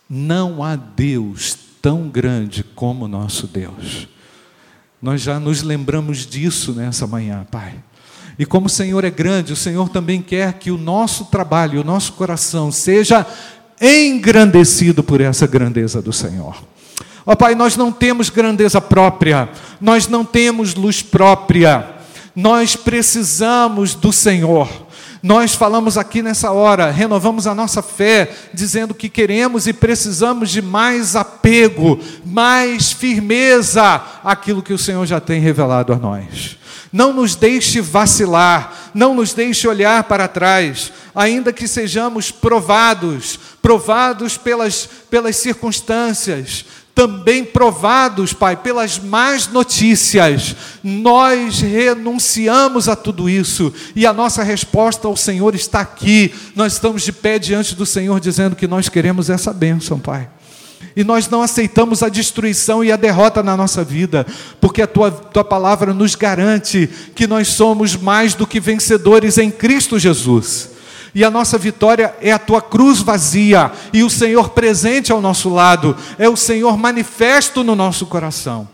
Não 0.10 0.62
há 0.62 0.76
Deus 0.76 1.58
tão 1.82 2.10
grande 2.10 2.62
como 2.62 3.06
o 3.06 3.08
nosso 3.08 3.48
Deus. 3.48 4.10
Nós 5.02 5.22
já 5.22 5.40
nos 5.40 5.62
lembramos 5.62 6.26
disso 6.28 6.74
nessa 6.74 7.08
manhã, 7.08 7.48
Pai. 7.50 7.82
E 8.38 8.46
como 8.46 8.68
o 8.68 8.70
Senhor 8.70 9.04
é 9.04 9.10
grande, 9.10 9.54
o 9.54 9.58
Senhor 9.58 9.90
também 9.90 10.22
quer 10.22 10.54
que 10.54 10.72
o 10.72 10.78
nosso 10.78 11.26
trabalho, 11.26 11.82
o 11.82 11.84
nosso 11.84 12.14
coração 12.14 12.72
seja 12.72 13.26
engrandecido 13.82 15.04
por 15.04 15.22
essa 15.22 15.48
grandeza 15.48 16.02
do 16.02 16.14
Senhor. 16.14 16.56
Ó 17.26 17.34
oh, 17.34 17.36
Pai, 17.36 17.56
nós 17.56 17.78
não 17.78 17.92
temos 17.92 18.30
grandeza 18.30 18.82
própria, 18.82 19.50
nós 19.80 20.08
não 20.08 20.26
temos 20.26 20.74
luz 20.74 21.02
própria, 21.02 21.88
nós 22.36 22.76
precisamos 22.76 23.94
do 23.94 24.12
Senhor. 24.12 24.68
Nós 25.24 25.54
falamos 25.54 26.00
aqui 26.00 26.24
nessa 26.24 26.52
hora, 26.52 26.90
renovamos 26.90 27.46
a 27.46 27.54
nossa 27.54 27.84
fé, 27.84 28.32
dizendo 28.52 28.96
que 28.96 29.08
queremos 29.08 29.68
e 29.68 29.74
precisamos 29.74 30.50
de 30.50 30.64
mais 30.64 31.16
apego, 31.16 32.00
mais 32.26 32.92
firmeza 32.92 34.02
àquilo 34.24 34.64
que 34.64 34.74
o 34.74 34.80
Senhor 34.80 35.06
já 35.06 35.20
tem 35.20 35.40
revelado 35.40 35.94
a 35.94 35.98
nós. 35.98 36.58
Não 36.92 37.14
nos 37.14 37.36
deixe 37.36 37.80
vacilar, 37.80 38.92
não 38.94 39.16
nos 39.16 39.34
deixe 39.34 39.68
olhar 39.68 40.04
para 40.04 40.28
trás, 40.28 40.92
ainda 41.16 41.54
que 41.54 41.68
sejamos 41.68 42.32
provados, 42.32 43.40
provados 43.62 44.38
pelas, 44.38 44.90
pelas 45.10 45.38
circunstâncias, 45.38 46.66
também 46.94 47.46
provados, 47.46 48.34
Pai, 48.34 48.58
pelas 48.58 49.00
más 49.00 49.48
notícias, 49.48 50.56
nós 50.84 51.60
renunciamos 51.60 52.90
a 52.90 52.96
tudo 52.96 53.30
isso 53.30 53.74
e 53.96 54.06
a 54.06 54.12
nossa 54.12 54.44
resposta 54.44 55.08
ao 55.08 55.16
Senhor 55.16 55.56
está 55.56 55.80
aqui. 55.80 56.34
Nós 56.56 56.74
estamos 56.74 57.04
de 57.04 57.14
pé 57.14 57.40
diante 57.40 57.76
do 57.76 57.86
Senhor 57.86 58.20
dizendo 58.20 58.56
que 58.56 58.68
nós 58.68 58.90
queremos 58.90 59.30
essa 59.30 59.54
bênção, 59.54 59.98
Pai. 59.98 60.28
E 60.96 61.04
nós 61.04 61.30
não 61.30 61.42
aceitamos 61.42 62.04
a 62.04 62.10
destruição 62.10 62.84
e 62.84 62.92
a 62.92 62.96
derrota 62.96 63.42
na 63.42 63.56
nossa 63.56 63.84
vida, 63.84 64.26
porque 64.60 64.82
a 64.82 64.88
tua, 64.88 65.12
tua 65.12 65.44
palavra 65.44 65.94
nos 65.94 66.16
garante 66.16 66.90
que 67.16 67.28
nós 67.28 67.48
somos 67.48 67.96
mais 67.96 68.34
do 68.34 68.46
que 68.46 68.60
vencedores 68.60 69.38
em 69.38 69.50
Cristo 69.50 69.98
Jesus. 69.98 70.70
E 71.14 71.24
a 71.24 71.32
nossa 71.32 71.58
vitória 71.58 72.16
é 72.22 72.32
a 72.32 72.40
tua 72.40 72.62
cruz 72.62 73.00
vazia 73.00 73.72
e 73.92 74.04
o 74.04 74.10
Senhor 74.10 74.50
presente 74.50 75.12
ao 75.12 75.22
nosso 75.22 75.50
lado, 75.50 75.96
é 76.18 76.30
o 76.30 76.38
Senhor 76.38 76.78
manifesto 76.78 77.64
no 77.64 77.76
nosso 77.76 78.06
coração. 78.06 78.68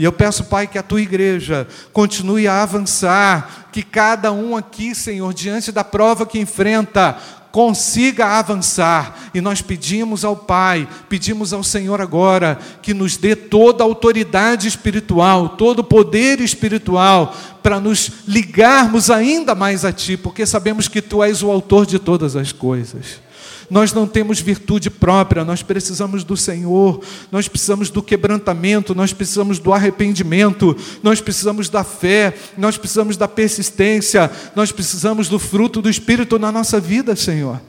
E 0.00 0.04
eu 0.04 0.12
peço, 0.12 0.44
Pai, 0.44 0.66
que 0.66 0.78
a 0.78 0.82
tua 0.82 1.00
igreja 1.00 1.68
continue 1.92 2.48
a 2.48 2.62
avançar, 2.62 3.68
que 3.70 3.82
cada 3.82 4.32
um 4.32 4.56
aqui, 4.56 4.94
Senhor, 4.94 5.34
diante 5.34 5.70
da 5.70 5.84
prova 5.84 6.24
que 6.24 6.38
enfrenta, 6.38 7.18
consiga 7.50 8.26
avançar. 8.38 9.30
E 9.34 9.40
nós 9.40 9.60
pedimos 9.60 10.24
ao 10.24 10.36
Pai, 10.36 10.88
pedimos 11.08 11.52
ao 11.52 11.62
Senhor 11.62 12.00
agora, 12.00 12.58
que 12.82 12.94
nos 12.94 13.16
dê 13.16 13.34
toda 13.34 13.82
a 13.82 13.86
autoridade 13.86 14.68
espiritual, 14.68 15.50
todo 15.50 15.80
o 15.80 15.84
poder 15.84 16.40
espiritual, 16.40 17.34
para 17.62 17.80
nos 17.80 18.10
ligarmos 18.26 19.10
ainda 19.10 19.54
mais 19.54 19.84
a 19.84 19.92
Ti, 19.92 20.16
porque 20.16 20.46
sabemos 20.46 20.88
que 20.88 21.02
Tu 21.02 21.22
és 21.22 21.42
o 21.42 21.50
autor 21.50 21.86
de 21.86 21.98
todas 21.98 22.36
as 22.36 22.52
coisas. 22.52 23.29
Nós 23.70 23.92
não 23.92 24.06
temos 24.06 24.40
virtude 24.40 24.90
própria, 24.90 25.44
nós 25.44 25.62
precisamos 25.62 26.24
do 26.24 26.36
Senhor, 26.36 27.00
nós 27.30 27.46
precisamos 27.46 27.88
do 27.88 28.02
quebrantamento, 28.02 28.94
nós 28.94 29.12
precisamos 29.12 29.58
do 29.58 29.72
arrependimento, 29.72 30.76
nós 31.02 31.20
precisamos 31.20 31.68
da 31.68 31.84
fé, 31.84 32.34
nós 32.58 32.76
precisamos 32.76 33.16
da 33.16 33.28
persistência, 33.28 34.30
nós 34.56 34.72
precisamos 34.72 35.28
do 35.28 35.38
fruto 35.38 35.80
do 35.80 35.88
Espírito 35.88 36.38
na 36.38 36.50
nossa 36.50 36.80
vida, 36.80 37.14
Senhor. 37.14 37.60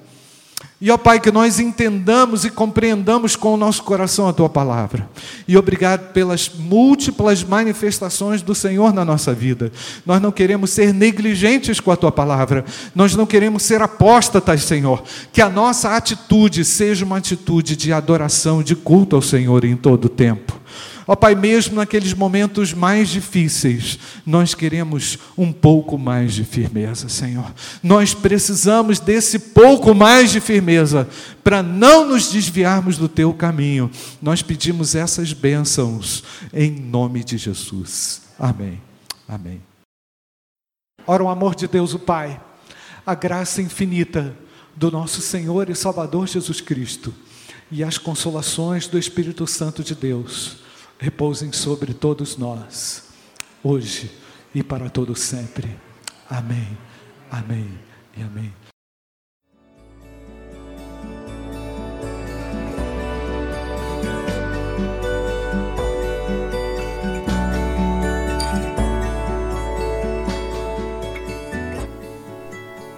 E, 0.82 0.90
ó 0.90 0.98
Pai, 0.98 1.20
que 1.20 1.32
nós 1.32 1.60
entendamos 1.60 2.44
e 2.44 2.50
compreendamos 2.50 3.36
com 3.36 3.54
o 3.54 3.58
nosso 3.58 3.84
coração 3.84 4.28
a 4.28 4.34
Tua 4.34 4.50
palavra. 4.50 5.08
E 5.48 5.56
obrigado 5.56 6.12
pelas 6.12 6.50
múltiplas 6.50 7.44
manifestações 7.44 8.42
do 8.42 8.56
Senhor 8.56 8.92
na 8.92 9.06
nossa 9.06 9.32
vida. 9.32 9.72
Nós 10.04 10.20
não 10.20 10.32
queremos 10.32 10.72
ser 10.72 10.92
negligentes 10.92 11.80
com 11.80 11.92
a 11.92 11.96
Tua 11.96 12.12
palavra. 12.12 12.66
Nós 12.96 13.16
não 13.16 13.28
queremos 13.28 13.62
ser 13.62 13.80
apóstatas, 13.80 14.64
Senhor. 14.64 15.04
Que 15.32 15.40
a 15.40 15.50
nossa 15.52 15.96
atitude 15.96 16.66
seja 16.66 17.06
uma 17.06 17.18
atitude 17.18 17.76
de 17.76 17.94
adoração, 17.94 18.64
de 18.64 18.76
culto 18.76 19.16
ao 19.16 19.22
Senhor 19.22 19.64
em 19.64 19.76
todo 19.76 20.06
o 20.06 20.10
tempo. 20.10 20.60
Ó 21.08 21.16
Pai, 21.16 21.36
mesmo 21.36 21.76
naqueles 21.76 22.14
momentos 22.14 22.74
mais 22.74 23.10
difíceis, 23.10 23.98
nós 24.26 24.54
queremos 24.54 25.18
um 25.38 25.52
pouco 25.52 25.98
mais 25.98 26.34
de 26.34 26.44
firmeza, 26.44 27.10
Senhor. 27.10 27.52
Nós 27.82 28.14
precisamos 28.14 29.00
desse 29.00 29.40
pouco 29.40 29.94
mais 29.96 30.32
de 30.32 30.40
firmeza 30.40 31.10
para 31.44 31.64
não 31.64 32.08
nos 32.08 32.32
desviarmos 32.32 32.98
do 32.98 33.10
teu 33.10 33.34
caminho. 33.34 33.90
Nós 34.22 34.42
pedimos 34.42 34.96
essas 34.96 35.34
bênçãos 35.34 36.24
em 36.54 36.72
nome 36.72 37.24
de 37.24 37.38
Jesus. 37.38 38.22
Amém. 38.38 38.80
Amém. 39.28 39.62
Ora, 41.08 41.24
o 41.24 41.30
amor 41.30 41.56
de 41.56 41.68
Deus, 41.68 41.94
o 41.94 42.00
Pai, 42.00 42.40
a 43.06 43.16
graça 43.16 43.62
infinita 43.62 44.36
do 44.76 44.92
nosso 44.92 45.20
Senhor 45.22 45.70
e 45.70 45.76
Salvador 45.76 46.28
Jesus 46.28 46.62
Cristo 46.62 47.14
e 47.72 47.84
as 47.84 47.98
consolações 47.98 48.88
do 48.88 49.00
Espírito 49.00 49.48
Santo 49.48 49.84
de 49.84 49.96
Deus 49.96 50.58
repousem 51.02 51.52
sobre 51.52 51.96
todos 51.96 52.38
nós, 52.38 53.10
hoje 53.64 54.12
e 54.54 54.62
para 54.62 54.88
todo 54.88 55.16
sempre. 55.16 55.76
Amém, 56.30 56.78
amém 57.32 57.68
e 58.16 58.22
amém. 58.22 58.54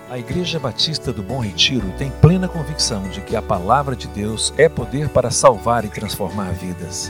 A 0.10 0.20
Igreja 0.20 0.60
Batista 0.60 1.14
do 1.14 1.24
Bom 1.24 1.40
Retiro 1.40 1.92
tem 1.98 2.12
plena 2.12 2.50
convicção 2.50 3.08
de 3.08 3.22
que 3.22 3.36
a 3.36 3.42
palavra 3.42 3.96
de 3.96 4.08
Deus 4.10 4.54
é 4.58 4.68
poder 4.68 5.08
para 5.08 5.32
salvar 5.32 5.86
e 5.86 5.90
transformar 5.90 6.52
vidas. 6.52 7.10